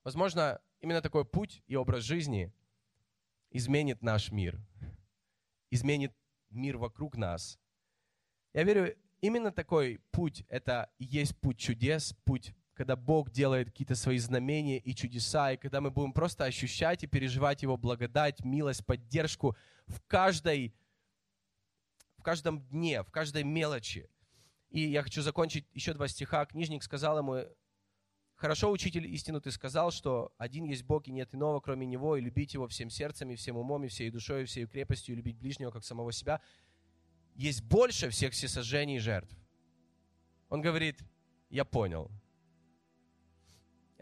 Возможно, 0.05 0.61
именно 0.81 1.01
такой 1.01 1.25
путь 1.25 1.63
и 1.67 1.77
образ 1.77 2.05
жизни 2.05 2.53
изменит 3.51 4.03
наш 4.03 4.31
мир, 4.31 4.61
изменит 5.71 6.13
мир 6.51 6.77
вокруг 6.77 7.17
нас. 7.17 7.59
Я 8.53 8.65
верю, 8.65 8.95
именно 9.23 9.51
такой 9.51 10.01
путь– 10.11 10.45
это 10.49 10.93
и 10.99 11.05
есть 11.05 11.41
путь 11.41 11.59
чудес, 11.59 12.15
путь, 12.25 12.55
когда 12.75 12.97
Бог 12.97 13.31
делает 13.31 13.69
какие-то 13.69 13.95
свои 13.95 14.19
знамения 14.19 14.79
и 14.79 14.95
чудеса, 14.95 15.53
и 15.53 15.57
когда 15.57 15.81
мы 15.81 15.91
будем 15.91 16.13
просто 16.13 16.45
ощущать 16.45 17.05
и 17.05 17.07
переживать 17.07 17.63
Его 17.63 17.77
благодать, 17.77 18.45
милость, 18.45 18.85
поддержку 18.87 19.57
в 19.87 20.01
каждой, 20.07 20.75
в 22.17 22.23
каждом 22.23 22.61
дне, 22.69 23.03
в 23.03 23.11
каждой 23.11 23.45
мелочи. 23.45 24.09
И 24.71 24.81
я 24.81 25.03
хочу 25.03 25.23
закончить 25.23 25.67
еще 25.75 25.93
два 25.93 26.09
стиха. 26.09 26.47
Книжник 26.47 26.83
сказал 26.83 27.19
ему, 27.19 27.45
Хорошо, 28.43 28.73
учитель, 28.73 29.07
истину 29.07 29.41
ты 29.41 29.53
сказал, 29.53 29.93
что 29.93 30.33
один 30.37 30.65
есть 30.65 30.83
Бог, 30.83 31.07
и 31.07 31.13
нет 31.13 31.33
иного, 31.33 31.61
кроме 31.61 31.87
Него, 31.87 32.17
и 32.17 32.21
любить 32.21 32.55
Его 32.55 32.67
всем 32.67 32.91
сердцем, 32.91 33.31
и 33.31 33.37
всем 33.37 33.57
умом, 33.57 33.85
и 33.85 33.89
всей 33.89 34.11
душой, 34.11 34.43
и 34.43 34.47
всей 34.47 34.67
крепостью, 34.67 35.15
и 35.15 35.17
любить 35.19 35.39
ближнего, 35.39 35.71
как 35.71 35.85
самого 35.85 36.11
себя. 36.11 36.41
Есть 37.37 37.63
больше 37.63 38.11
всех 38.11 38.33
всесожжений 38.33 38.97
и 38.97 38.99
жертв. 38.99 39.33
Он 40.49 40.61
говорит, 40.61 41.05
я 41.51 41.65
понял. 41.65 42.11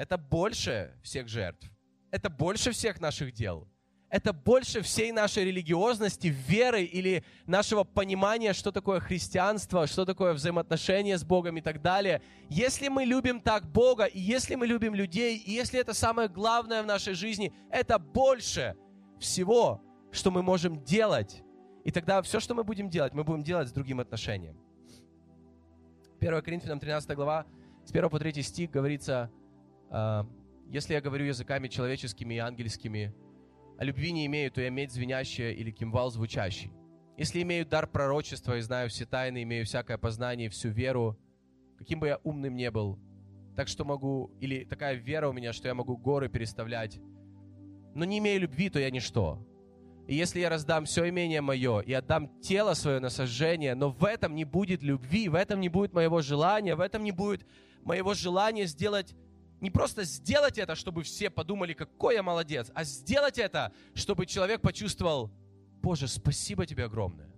Это 0.00 0.16
больше 0.16 0.98
всех 1.02 1.28
жертв. 1.28 1.70
Это 2.10 2.30
больше 2.30 2.70
всех 2.70 3.00
наших 3.00 3.32
дел 3.32 3.68
это 4.10 4.32
больше 4.32 4.82
всей 4.82 5.12
нашей 5.12 5.44
религиозности, 5.44 6.26
веры 6.26 6.82
или 6.82 7.24
нашего 7.46 7.84
понимания, 7.84 8.52
что 8.52 8.72
такое 8.72 8.98
христианство, 8.98 9.86
что 9.86 10.04
такое 10.04 10.32
взаимоотношения 10.32 11.16
с 11.16 11.24
Богом 11.24 11.56
и 11.56 11.60
так 11.60 11.80
далее. 11.80 12.20
Если 12.48 12.88
мы 12.88 13.04
любим 13.04 13.40
так 13.40 13.70
Бога, 13.70 14.04
и 14.04 14.18
если 14.18 14.56
мы 14.56 14.66
любим 14.66 14.96
людей, 14.96 15.36
и 15.38 15.52
если 15.52 15.78
это 15.78 15.94
самое 15.94 16.28
главное 16.28 16.82
в 16.82 16.86
нашей 16.86 17.14
жизни, 17.14 17.52
это 17.70 17.98
больше 18.00 18.76
всего, 19.20 19.80
что 20.10 20.32
мы 20.32 20.42
можем 20.42 20.82
делать. 20.82 21.42
И 21.84 21.92
тогда 21.92 22.20
все, 22.20 22.40
что 22.40 22.54
мы 22.54 22.64
будем 22.64 22.90
делать, 22.90 23.14
мы 23.14 23.22
будем 23.22 23.44
делать 23.44 23.68
с 23.68 23.72
другим 23.72 24.00
отношением. 24.00 24.56
1 26.18 26.42
Коринфянам 26.42 26.80
13 26.80 27.14
глава, 27.14 27.46
с 27.84 27.90
1 27.90 28.10
по 28.10 28.18
3 28.18 28.42
стих 28.42 28.70
говорится, 28.70 29.14
«А, 29.22 29.39
«Если 29.90 30.94
я 30.94 31.00
говорю 31.00 31.26
языками 31.26 31.68
человеческими 31.68 32.34
и 32.34 32.38
ангельскими, 32.38 33.14
а 33.78 33.84
любви 33.84 34.12
не 34.12 34.26
имею, 34.26 34.50
то 34.50 34.60
я 34.60 34.70
медь 34.70 34.92
звенящая 34.92 35.52
или 35.52 35.70
кимвал 35.70 36.10
звучащий. 36.10 36.70
Если 37.16 37.42
имею 37.42 37.66
дар 37.66 37.86
пророчества 37.86 38.56
и 38.56 38.60
знаю 38.60 38.88
все 38.88 39.06
тайны, 39.06 39.42
имею 39.42 39.64
всякое 39.64 39.98
познание 39.98 40.48
всю 40.48 40.68
веру, 40.68 41.18
каким 41.78 41.98
бы 41.98 42.08
я 42.08 42.18
умным 42.22 42.56
не 42.56 42.70
был, 42.70 42.98
так 43.56 43.68
что 43.68 43.84
могу, 43.84 44.30
или 44.40 44.64
такая 44.64 44.94
вера 44.94 45.28
у 45.28 45.32
меня, 45.32 45.52
что 45.52 45.68
я 45.68 45.74
могу 45.74 45.96
горы 45.96 46.28
переставлять, 46.28 47.00
но 47.94 48.04
не 48.04 48.18
имею 48.18 48.40
любви, 48.40 48.70
то 48.70 48.78
я 48.78 48.90
ничто. 48.90 49.46
И 50.06 50.14
если 50.14 50.40
я 50.40 50.48
раздам 50.48 50.84
все 50.84 51.08
имение 51.08 51.40
мое 51.40 51.80
и 51.80 51.92
отдам 51.92 52.28
тело 52.40 52.74
свое 52.74 53.00
на 53.00 53.10
сожжение, 53.10 53.74
но 53.74 53.90
в 53.90 54.04
этом 54.04 54.34
не 54.34 54.44
будет 54.44 54.82
любви, 54.82 55.28
в 55.28 55.34
этом 55.34 55.60
не 55.60 55.68
будет 55.68 55.92
моего 55.92 56.20
желания, 56.20 56.74
в 56.74 56.80
этом 56.80 57.02
не 57.04 57.12
будет 57.12 57.46
моего 57.82 58.14
желания 58.14 58.66
сделать 58.66 59.14
не 59.60 59.70
просто 59.70 60.04
сделать 60.04 60.58
это, 60.58 60.74
чтобы 60.74 61.02
все 61.02 61.30
подумали, 61.30 61.74
какой 61.74 62.14
я 62.14 62.22
молодец, 62.22 62.70
а 62.74 62.84
сделать 62.84 63.38
это, 63.38 63.72
чтобы 63.94 64.26
человек 64.26 64.62
почувствовал, 64.62 65.30
Боже, 65.82 66.08
спасибо 66.08 66.66
тебе 66.66 66.84
огромное. 66.84 67.30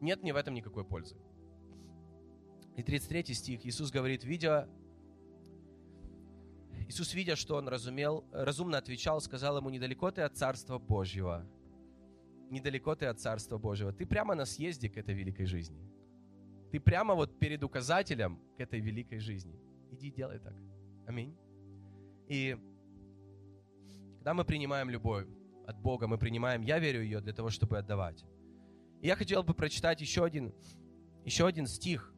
Нет 0.00 0.22
мне 0.22 0.32
в 0.32 0.36
этом 0.36 0.54
никакой 0.54 0.84
пользы. 0.84 1.16
И 2.76 2.82
33 2.82 3.34
стих, 3.34 3.66
Иисус 3.66 3.90
говорит, 3.90 4.24
видя, 4.24 4.68
Иисус, 6.88 7.14
видя, 7.14 7.34
что 7.34 7.56
он 7.56 7.68
разумел, 7.68 8.24
разумно 8.32 8.78
отвечал, 8.78 9.20
сказал 9.20 9.56
ему, 9.56 9.70
недалеко 9.70 10.10
ты 10.10 10.22
от 10.22 10.36
Царства 10.36 10.78
Божьего. 10.78 11.46
Недалеко 12.50 12.94
ты 12.94 13.06
от 13.06 13.18
Царства 13.18 13.58
Божьего. 13.58 13.92
Ты 13.92 14.06
прямо 14.06 14.34
на 14.34 14.44
съезде 14.44 14.88
к 14.88 14.96
этой 14.96 15.14
великой 15.14 15.46
жизни. 15.46 15.80
Ты 16.70 16.78
прямо 16.78 17.14
вот 17.14 17.38
перед 17.38 17.64
указателем 17.64 18.38
к 18.56 18.60
этой 18.60 18.80
великой 18.80 19.18
жизни. 19.18 19.58
Иди 19.96 20.10
делай 20.10 20.38
так. 20.38 20.52
Аминь. 21.06 21.34
И 22.28 22.56
когда 24.18 24.34
мы 24.34 24.44
принимаем 24.44 24.90
любовь 24.90 25.26
от 25.66 25.80
Бога, 25.80 26.06
мы 26.06 26.18
принимаем, 26.18 26.60
я 26.62 26.78
верю 26.78 27.02
ее 27.02 27.20
для 27.22 27.32
того, 27.32 27.48
чтобы 27.48 27.78
отдавать. 27.78 28.22
И 29.00 29.06
я 29.06 29.16
хотел 29.16 29.42
бы 29.42 29.54
прочитать 29.54 30.02
еще 30.02 30.22
один, 30.22 30.54
еще 31.24 31.46
один 31.46 31.66
стих. 31.66 32.12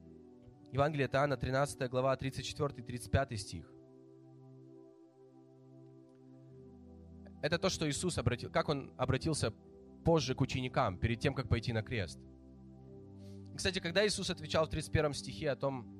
Евангелие 0.72 1.06
от 1.06 1.14
Иоанна, 1.14 1.36
13 1.36 1.88
глава, 1.88 2.16
34-35 2.16 3.36
стих. 3.36 3.72
Это 7.42 7.58
то, 7.58 7.68
что 7.68 7.88
Иисус 7.88 8.18
обратил, 8.18 8.50
как 8.50 8.68
Он 8.68 8.92
обратился 8.96 9.52
позже 10.04 10.34
к 10.34 10.40
ученикам, 10.40 10.98
перед 10.98 11.20
тем, 11.20 11.32
как 11.32 11.48
пойти 11.48 11.72
на 11.72 11.82
крест. 11.82 12.18
Кстати, 13.56 13.78
когда 13.78 14.04
Иисус 14.04 14.30
отвечал 14.30 14.66
в 14.66 14.70
31 14.70 15.14
стихе 15.14 15.50
о 15.50 15.56
том, 15.56 15.97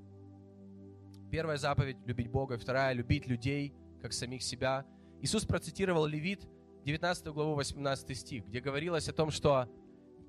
Первая 1.31 1.59
заповедь– 1.59 1.99
любить 2.07 2.29
Бога, 2.29 2.57
вторая– 2.57 2.93
любить 2.95 3.27
людей, 3.27 3.75
как 4.01 4.13
самих 4.13 4.43
себя. 4.43 4.87
Иисус 5.21 5.45
процитировал 5.45 6.07
Левит, 6.07 6.49
19 6.85 7.27
главу, 7.29 7.55
18 7.55 8.17
стих, 8.17 8.47
где 8.47 8.61
говорилось 8.61 9.09
о 9.09 9.13
том, 9.13 9.31
что 9.31 9.69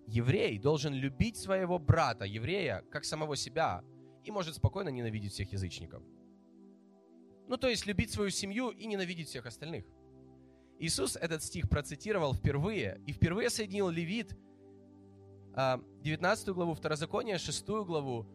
еврей 0.08 0.60
должен 0.60 0.94
любить 0.94 1.38
своего 1.38 1.80
брата, 1.80 2.26
еврея, 2.26 2.84
как 2.92 3.06
самого 3.06 3.38
себя, 3.38 3.84
и 4.26 4.32
может 4.32 4.56
спокойно 4.56 4.90
ненавидеть 4.90 5.32
всех 5.32 5.54
язычников. 5.54 6.04
Ну, 7.48 7.58
то 7.58 7.70
есть 7.70 7.86
любить 7.86 8.12
свою 8.12 8.30
семью 8.30 8.70
и 8.70 8.86
ненавидеть 8.86 9.30
всех 9.30 9.46
остальных. 9.46 9.86
Иисус 10.80 11.16
этот 11.16 11.44
стих 11.44 11.70
процитировал 11.70 12.34
впервые, 12.34 13.02
и 13.06 13.14
впервые 13.14 13.50
соединил 13.50 13.90
Левит, 13.90 14.38
19 15.56 16.48
а, 16.48 16.54
главу, 16.54 16.74
Второзаконие, 16.74 17.38
6 17.38 17.68
главу, 17.68 18.28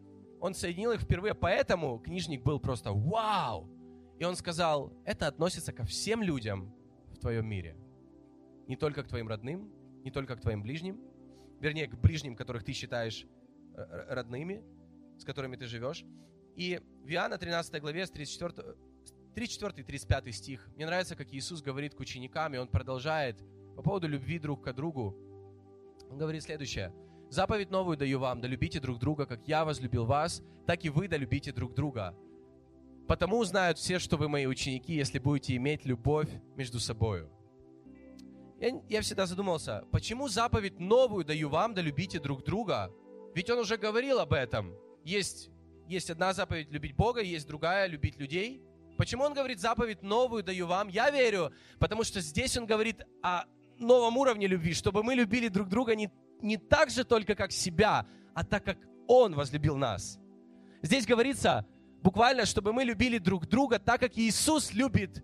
он 0.45 0.53
соединил 0.53 0.91
их 0.91 1.01
впервые, 1.01 1.33
поэтому 1.33 1.97
книжник 1.97 2.43
был 2.43 2.59
просто 2.59 2.91
«Вау!» 2.93 3.67
И 4.19 4.23
он 4.23 4.35
сказал, 4.35 4.93
это 5.03 5.25
относится 5.25 5.73
ко 5.73 5.83
всем 5.85 6.21
людям 6.21 6.71
в 7.11 7.17
твоем 7.17 7.47
мире. 7.47 7.75
Не 8.67 8.75
только 8.75 9.03
к 9.03 9.07
твоим 9.07 9.27
родным, 9.27 9.71
не 10.03 10.11
только 10.11 10.35
к 10.35 10.41
твоим 10.41 10.61
ближним, 10.61 11.01
вернее, 11.59 11.87
к 11.87 11.99
ближним, 11.99 12.35
которых 12.35 12.63
ты 12.63 12.73
считаешь 12.73 13.25
э, 13.75 14.13
родными, 14.13 14.63
с 15.17 15.23
которыми 15.23 15.55
ты 15.55 15.65
живешь. 15.65 16.05
И 16.55 16.79
в 17.03 17.09
Иоанна 17.09 17.39
13 17.39 17.81
главе 17.81 18.05
с 18.05 18.11
34, 18.11 18.75
34 19.33 19.83
35 19.83 20.35
стих. 20.35 20.67
Мне 20.75 20.85
нравится, 20.85 21.15
как 21.15 21.33
Иисус 21.33 21.63
говорит 21.63 21.95
к 21.95 21.99
ученикам, 21.99 22.53
и 22.53 22.57
Он 22.57 22.67
продолжает 22.67 23.39
по 23.75 23.81
поводу 23.81 24.07
любви 24.07 24.37
друг 24.37 24.63
к 24.63 24.73
другу. 24.73 25.17
Он 26.07 26.19
говорит 26.19 26.43
следующее– 26.43 26.93
Заповедь 27.35 27.69
новую 27.69 27.97
даю 27.97 28.19
вам, 28.19 28.39
да 28.39 28.47
любите 28.47 28.79
друг 28.79 28.97
друга, 28.97 29.25
как 29.25 29.45
я 29.45 29.65
возлюбил 29.65 30.05
вас, 30.05 30.41
так 30.65 30.85
и 30.85 30.89
вы 30.89 31.09
да 31.09 31.17
любите 31.17 31.51
друг 31.51 31.73
друга. 31.73 32.15
Потому 33.09 33.39
узнают 33.39 33.77
все, 33.77 33.99
что 33.99 34.15
вы 34.15 34.29
мои 34.29 34.45
ученики, 34.45 34.93
если 34.93 35.19
будете 35.19 35.53
иметь 35.57 35.83
любовь 35.83 36.29
между 36.55 36.79
собой. 36.79 37.27
Я, 38.61 38.81
я 38.87 39.01
всегда 39.01 39.25
задумался, 39.25 39.83
почему 39.91 40.29
заповедь 40.29 40.79
новую 40.79 41.25
даю 41.25 41.49
вам, 41.49 41.73
да 41.73 41.81
любите 41.81 42.21
друг 42.21 42.41
друга? 42.45 42.89
Ведь 43.33 43.49
он 43.49 43.59
уже 43.59 43.75
говорил 43.75 44.19
об 44.21 44.31
этом. 44.31 44.73
Есть, 45.03 45.49
есть 45.89 46.09
одна 46.09 46.31
заповедь 46.31 46.71
любить 46.71 46.95
Бога, 46.95 47.19
есть 47.19 47.45
другая 47.49 47.87
любить 47.87 48.17
людей. 48.17 48.63
Почему 48.97 49.25
он 49.25 49.33
говорит 49.33 49.59
заповедь 49.59 50.03
новую 50.03 50.41
даю 50.41 50.67
вам? 50.67 50.87
Я 50.87 51.09
верю, 51.09 51.51
потому 51.79 52.05
что 52.05 52.21
здесь 52.21 52.55
он 52.55 52.65
говорит 52.65 53.01
о 53.21 53.43
новом 53.77 54.15
уровне 54.15 54.47
любви, 54.47 54.73
чтобы 54.73 55.03
мы 55.03 55.15
любили 55.15 55.49
друг 55.49 55.67
друга 55.67 55.95
не 55.95 56.09
не 56.41 56.57
так 56.57 56.89
же 56.89 57.03
только 57.03 57.35
как 57.35 57.51
себя, 57.51 58.05
а 58.33 58.43
так 58.43 58.63
как 58.63 58.77
Он 59.07 59.35
возлюбил 59.35 59.77
нас. 59.77 60.19
Здесь 60.81 61.05
говорится 61.05 61.65
буквально, 62.01 62.45
чтобы 62.45 62.73
мы 62.73 62.83
любили 62.83 63.17
друг 63.17 63.47
друга 63.47 63.79
так, 63.79 63.99
как 63.99 64.17
Иисус 64.17 64.73
любит 64.73 65.23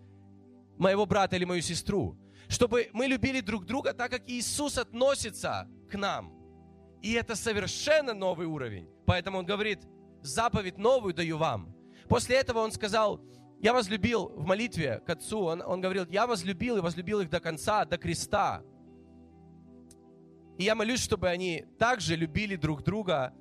моего 0.78 1.06
брата 1.06 1.36
или 1.36 1.46
мою 1.46 1.62
сестру. 1.62 2.18
Чтобы 2.48 2.90
мы 2.94 3.06
любили 3.06 3.42
друг 3.42 3.66
друга 3.66 3.94
так, 3.94 4.12
как 4.12 4.30
Иисус 4.30 4.78
относится 4.78 5.68
к 5.90 5.98
нам. 5.98 6.34
И 7.02 7.14
это 7.14 7.36
совершенно 7.36 8.14
новый 8.14 8.48
уровень. 8.48 8.90
Поэтому 9.06 9.38
Он 9.40 9.46
говорит, 9.46 9.80
заповедь 10.22 10.78
новую 10.78 11.14
даю 11.14 11.38
вам. 11.38 11.74
После 12.08 12.36
этого 12.36 12.60
он 12.60 12.72
сказал, 12.72 13.22
я 13.60 13.74
возлюбил 13.74 14.30
в 14.30 14.46
молитве 14.46 15.02
к 15.06 15.10
Отцу, 15.10 15.44
он, 15.44 15.62
он 15.62 15.82
говорил, 15.82 16.06
я 16.10 16.28
возлюбил 16.28 16.78
и 16.78 16.82
возлюбил 16.82 17.22
их 17.22 17.30
до 17.30 17.40
конца, 17.40 17.86
до 17.86 17.98
креста. 17.98 18.64
И 20.62 20.64
я 20.64 20.76
молюсь, 20.76 21.00
чтобы 21.00 21.28
они 21.28 21.66
также 21.80 22.16
любили 22.16 22.56
друг 22.56 22.84
друга. 22.84 23.34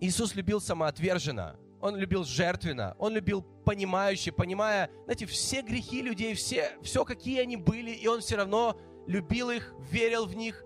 Иисус 0.00 0.34
любил 0.34 0.58
самоотверженно, 0.58 1.60
Он 1.82 1.94
любил 1.94 2.24
жертвенно, 2.24 2.96
Он 2.98 3.12
любил 3.12 3.42
понимающе, 3.42 4.32
понимая, 4.32 4.90
знаете, 5.04 5.26
все 5.26 5.60
грехи 5.60 6.00
людей, 6.00 6.32
все, 6.32 6.70
все, 6.80 7.04
какие 7.04 7.42
они 7.42 7.58
были, 7.58 7.90
и 7.90 8.08
Он 8.08 8.20
все 8.22 8.36
равно 8.36 8.80
любил 9.06 9.50
их, 9.50 9.74
верил 9.90 10.24
в 10.24 10.34
них, 10.34 10.64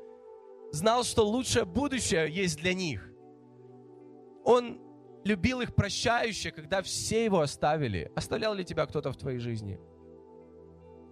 знал, 0.71 1.03
что 1.03 1.29
лучшее 1.29 1.65
будущее 1.65 2.31
есть 2.31 2.61
для 2.61 2.73
них. 2.73 3.05
Он 4.45 4.81
любил 5.25 5.63
их 5.63 5.75
прощающе, 5.75 6.53
когда 6.53 6.81
все 6.81 7.25
его 7.25 7.41
оставили. 7.41 8.13
Оставлял 8.15 8.55
ли 8.55 8.65
тебя 8.65 8.87
кто-то 8.87 9.11
в 9.11 9.17
твоей 9.17 9.41
жизни? 9.41 9.81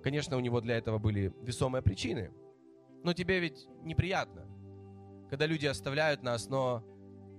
Конечно, 0.05 0.37
у 0.37 0.41
него 0.41 0.61
для 0.61 0.77
этого 0.77 0.99
были 0.99 1.33
весомые 1.43 1.83
причины. 1.83 2.31
Но 3.05 3.13
тебе 3.13 3.41
ведь 3.41 3.69
неприятно, 3.83 4.47
когда 5.29 5.47
люди 5.47 5.67
оставляют 5.67 6.23
нас, 6.23 6.49
но 6.49 6.85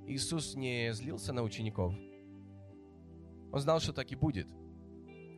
Иисус 0.08 0.56
не 0.56 0.92
злился 0.94 1.32
на 1.34 1.44
учеников. 1.44 1.94
Он 3.52 3.60
знал, 3.60 3.80
что 3.80 3.94
так 3.94 4.12
и 4.12 4.16
будет. 4.16 4.48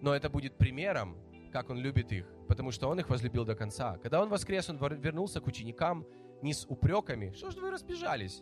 Но 0.02 0.16
это 0.16 0.30
будет 0.30 0.58
примером, 0.58 1.18
как 1.52 1.70
Он 1.70 1.78
любит 1.78 2.12
их, 2.12 2.28
потому 2.48 2.72
что 2.72 2.88
Он 2.88 3.00
их 3.00 3.10
возлюбил 3.10 3.46
до 3.46 3.56
конца. 3.56 3.98
Когда 3.98 4.22
Он 4.22 4.30
воскрес, 4.30 4.70
Он 4.70 4.78
вернулся 4.78 5.42
к 5.42 5.48
ученикам 5.48 6.06
не 6.42 6.54
с 6.54 6.66
упреками. 6.66 7.32
Что 7.32 7.52
же 7.52 7.60
вы 7.60 7.72
разбежались? 7.72 8.42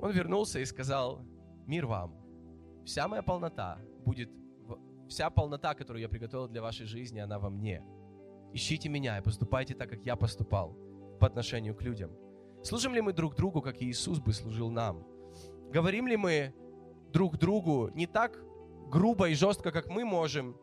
Он 0.00 0.10
вернулся 0.10 0.58
и 0.60 0.64
сказал, 0.64 1.22
мир 1.66 1.86
вам. 1.86 2.14
Вся 2.84 3.08
моя 3.08 3.22
полнота 3.22 3.78
будет, 4.04 4.30
вся 5.08 5.30
полнота, 5.30 5.74
которую 5.74 6.02
я 6.02 6.08
приготовил 6.08 6.48
для 6.48 6.60
вашей 6.62 6.86
жизни, 6.86 7.20
она 7.20 7.38
во 7.38 7.48
мне. 7.48 7.82
Ищите 8.54 8.88
меня 8.88 9.18
и 9.18 9.22
поступайте 9.22 9.74
так, 9.74 9.90
как 9.90 10.06
я 10.06 10.16
поступал 10.16 10.76
по 11.20 11.26
отношению 11.26 11.74
к 11.74 11.82
людям. 11.82 12.12
Служим 12.62 12.94
ли 12.94 13.00
мы 13.00 13.12
друг 13.12 13.34
другу, 13.36 13.60
как 13.60 13.82
Иисус 13.82 14.20
бы 14.20 14.32
служил 14.32 14.70
нам? 14.70 15.06
Говорим 15.70 16.06
ли 16.06 16.16
мы 16.16 16.54
друг 17.12 17.36
другу 17.36 17.90
не 17.94 18.06
так 18.06 18.42
грубо 18.88 19.28
и 19.28 19.34
жестко, 19.34 19.70
как 19.72 19.88
мы 19.88 20.04
можем, 20.04 20.56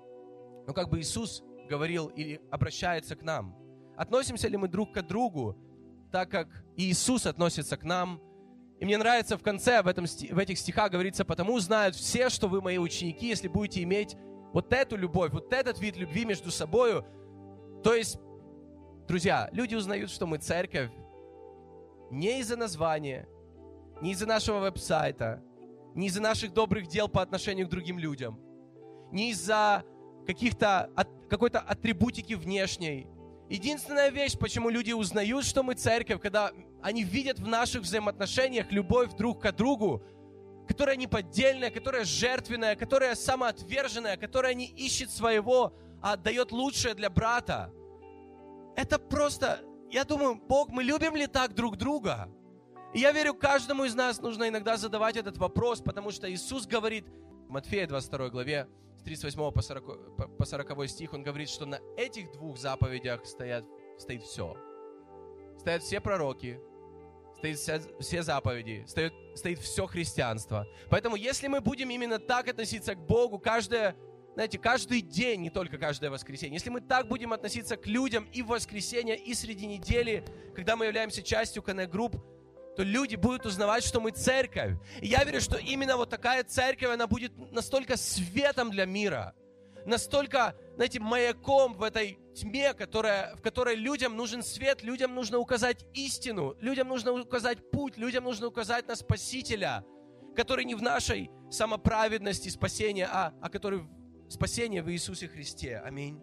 но 0.66 0.74
как 0.74 0.90
бы 0.90 1.00
Иисус 1.00 1.44
говорил 1.70 2.08
или 2.08 2.42
обращается 2.50 3.16
к 3.16 3.22
нам? 3.22 3.56
Относимся 3.96 4.48
ли 4.48 4.58
мы 4.58 4.68
друг 4.68 4.94
к 4.94 5.02
другу 5.04 5.58
так, 6.12 6.32
как 6.32 6.48
Иисус 6.78 7.26
относится 7.28 7.78
к 7.78 7.84
нам– 7.84 8.20
и 8.82 8.86
мне 8.86 8.98
нравится 8.98 9.38
в 9.38 9.44
конце, 9.44 9.84
в, 9.84 9.88
этом, 9.88 10.08
в 10.08 10.40
этих 10.40 10.58
стихах 10.58 10.92
говорится, 10.92 11.24
«Потому 11.24 11.60
знают 11.60 11.96
все, 11.96 12.30
что 12.30 12.48
вы 12.48 12.62
мои 12.64 12.80
ученики, 12.80 13.28
если 13.28 13.48
будете 13.48 13.84
иметь 13.84 14.18
вот 14.54 14.74
эту 14.74 14.98
любовь, 14.98 15.32
вот 15.32 15.54
этот 15.54 15.80
вид 15.80 15.98
любви 15.98 16.26
между 16.26 16.50
собой». 16.50 17.06
То 17.84 17.96
есть, 17.96 18.20
друзья, 19.08 19.50
люди 19.52 19.76
узнают, 19.76 20.12
что 20.12 20.28
мы 20.28 20.38
церковь 20.38 20.92
не 22.12 22.40
из-за 22.42 22.56
названия, 22.56 23.28
не 24.02 24.12
из-за 24.12 24.26
нашего 24.26 24.60
веб-сайта, 24.60 25.42
не 25.96 26.08
из-за 26.08 26.22
наших 26.22 26.54
добрых 26.54 26.88
дел 26.88 27.08
по 27.08 27.22
отношению 27.22 27.68
к 27.68 27.70
другим 27.70 27.98
людям, 27.98 28.40
не 29.12 29.32
из-за 29.32 29.84
каких-то 30.26 30.90
какой-то 31.30 31.60
атрибутики 31.60 32.34
внешней. 32.34 33.08
Единственная 33.50 34.10
вещь, 34.10 34.38
почему 34.38 34.70
люди 34.70 34.92
узнают, 34.92 35.46
что 35.46 35.64
мы 35.64 35.74
церковь, 35.74 36.22
когда 36.22 36.52
они 36.82 37.04
видят 37.04 37.40
в 37.40 37.48
наших 37.48 37.84
взаимоотношениях 37.84 38.72
любовь 38.72 39.14
друг 39.16 39.42
к 39.42 39.52
другу, 39.52 40.04
которая 40.68 40.96
неподдельная, 40.96 41.70
которая 41.70 42.06
жертвенная, 42.06 42.76
которая 42.76 43.16
самоотверженная, 43.16 44.18
которая 44.18 44.54
не 44.54 44.68
ищет 44.68 45.10
своего, 45.10 45.74
а 46.02 46.14
отдает 46.14 46.52
лучшее 46.52 46.94
для 46.94 47.10
брата. 47.10 47.72
Это 48.76 48.98
просто, 49.00 49.62
я 49.90 50.04
думаю, 50.04 50.36
Бог, 50.36 50.70
мы 50.70 50.84
любим 50.84 51.16
ли 51.16 51.28
так 51.28 51.54
друг 51.54 51.78
друга? 51.78 52.30
И 52.94 53.00
я 53.00 53.12
верю, 53.12 53.34
каждому 53.34 53.86
из 53.86 53.96
нас 53.96 54.20
нужно 54.20 54.50
иногда 54.50 54.78
задавать 54.78 55.16
этот 55.16 55.38
вопрос, 55.38 55.82
потому 55.82 56.12
что 56.12 56.32
Иисус 56.32 56.66
говорит 56.68 57.06
в 57.48 57.50
Матфея 57.50 57.88
22 57.88 58.30
главе, 58.30 58.68
с 58.98 59.04
38 59.04 59.52
по 59.52 59.62
40, 59.62 60.38
по 60.38 60.46
40 60.46 60.90
стих, 60.90 61.14
Он 61.14 61.24
говорит, 61.24 61.50
что 61.50 61.66
на 61.66 61.80
этих 61.98 62.32
двух 62.32 62.58
заповедях 62.58 63.26
стоят, 63.26 63.66
стоит 63.98 64.24
все. 64.24 64.58
Стоят 65.58 65.84
все 65.84 66.02
пророки, 66.02 66.60
стоит 67.38 67.58
все, 67.58 67.82
все 68.00 68.24
заповеди, 68.24 68.84
стоит, 68.88 69.14
стоит 69.36 69.60
все 69.60 69.88
христианство. 69.88 70.68
Поэтому 70.90 71.16
если 71.16 71.48
мы 71.48 71.62
будем 71.62 71.90
именно 71.90 72.20
так 72.20 72.48
относиться 72.48 72.96
к 72.96 73.00
Богу 73.00 73.40
каждое, 73.40 73.96
знаете, 74.34 74.58
каждый 74.58 75.02
день, 75.02 75.42
не 75.42 75.50
только 75.50 75.78
каждое 75.78 76.10
воскресенье, 76.10 76.56
если 76.56 76.70
мы 76.70 76.80
так 76.80 77.08
будем 77.08 77.34
относиться 77.34 77.76
к 77.76 77.86
людям 77.86 78.28
и 78.32 78.42
в 78.42 78.48
воскресенье, 78.48 79.18
и 79.18 79.34
среди 79.34 79.66
недели, 79.66 80.24
когда 80.56 80.76
мы 80.76 80.86
являемся 80.86 81.22
частью 81.22 81.62
коннект-групп, 81.62 82.16
то 82.78 82.84
люди 82.84 83.16
будут 83.16 83.46
узнавать, 83.46 83.84
что 83.84 84.00
мы 84.00 84.12
церковь. 84.12 84.78
И 85.02 85.08
я 85.08 85.26
верю, 85.26 85.42
что 85.42 85.58
именно 85.58 85.98
вот 85.98 86.10
такая 86.10 86.46
церковь, 86.46 86.90
она 86.90 87.08
будет 87.08 87.34
настолько 87.52 87.98
светом 87.98 88.72
для 88.72 88.86
мира, 88.86 89.36
настолько, 89.86 90.56
знаете, 90.76 91.02
маяком 91.02 91.74
в 91.74 91.84
этой 91.84 92.18
тьме, 92.34 92.74
которая, 92.74 93.36
в 93.36 93.42
которой 93.42 93.76
людям 93.76 94.16
нужен 94.16 94.44
свет, 94.44 94.84
людям 94.84 95.14
нужно 95.14 95.40
указать 95.40 95.86
истину, 95.94 96.56
людям 96.62 96.88
нужно 96.88 97.12
указать 97.12 97.70
путь, 97.72 97.98
людям 97.98 98.24
нужно 98.24 98.48
указать 98.48 98.88
на 98.88 98.96
Спасителя, 98.96 99.84
который 100.36 100.64
не 100.64 100.76
в 100.76 100.82
нашей 100.82 101.30
самоправедности 101.50 102.48
спасения, 102.48 103.10
а, 103.12 103.34
а 103.42 103.50
который 103.50 103.82
спасение 104.32 104.82
в 104.82 104.90
Иисусе 104.90 105.28
Христе. 105.28 105.78
Аминь. 105.78 106.22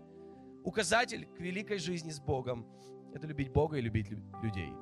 Указатель 0.65 1.27
к 1.27 1.41
великой 1.41 1.79
жизни 1.79 2.11
с 2.11 2.19
Богом– 2.19 2.67
это 3.15 3.27
любить 3.27 3.53
Бога 3.53 3.77
и 3.77 3.83
любить 3.83 4.11
людей. 4.43 4.73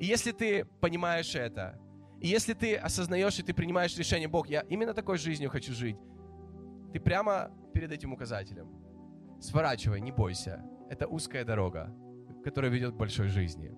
И 0.00 0.06
если 0.06 0.32
ты 0.32 0.64
понимаешь 0.80 1.34
это, 1.36 1.80
и 2.20 2.26
если 2.26 2.54
ты 2.54 2.74
осознаешь 2.74 3.38
и 3.38 3.44
ты 3.44 3.54
принимаешь 3.54 3.96
решение, 3.96 4.28
Бог, 4.28 4.48
я 4.48 4.62
именно 4.62 4.92
такой 4.92 5.18
жизнью 5.18 5.50
хочу 5.50 5.72
жить, 5.72 5.96
ты 6.92 6.98
прямо 6.98 7.52
перед 7.72 7.92
этим 7.92 8.12
указателем. 8.12 8.68
Сворачивай, 9.40 10.00
не 10.00 10.10
бойся. 10.10 10.64
Это 10.90 11.06
узкая 11.06 11.44
дорога, 11.44 11.94
которая 12.42 12.72
ведет 12.72 12.94
к 12.94 12.96
большой 12.96 13.28
жизни. 13.28 13.72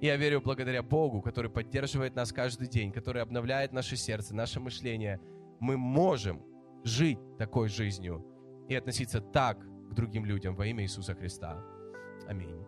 И 0.00 0.06
я 0.06 0.16
верю 0.16 0.40
благодаря 0.40 0.82
Богу, 0.82 1.20
который 1.20 1.50
поддерживает 1.50 2.14
нас 2.14 2.32
каждый 2.32 2.68
день, 2.68 2.90
который 2.90 3.20
обновляет 3.20 3.72
наше 3.72 3.96
сердце, 3.96 4.34
наше 4.34 4.60
мышление, 4.60 5.20
мы 5.60 5.76
можем 5.76 6.42
жить 6.88 7.18
такой 7.38 7.68
жизнью 7.68 8.24
и 8.68 8.74
относиться 8.74 9.20
так 9.20 9.58
к 9.60 9.94
другим 9.94 10.24
людям 10.24 10.54
во 10.56 10.66
имя 10.66 10.82
Иисуса 10.82 11.14
Христа. 11.14 11.62
Аминь. 12.26 12.67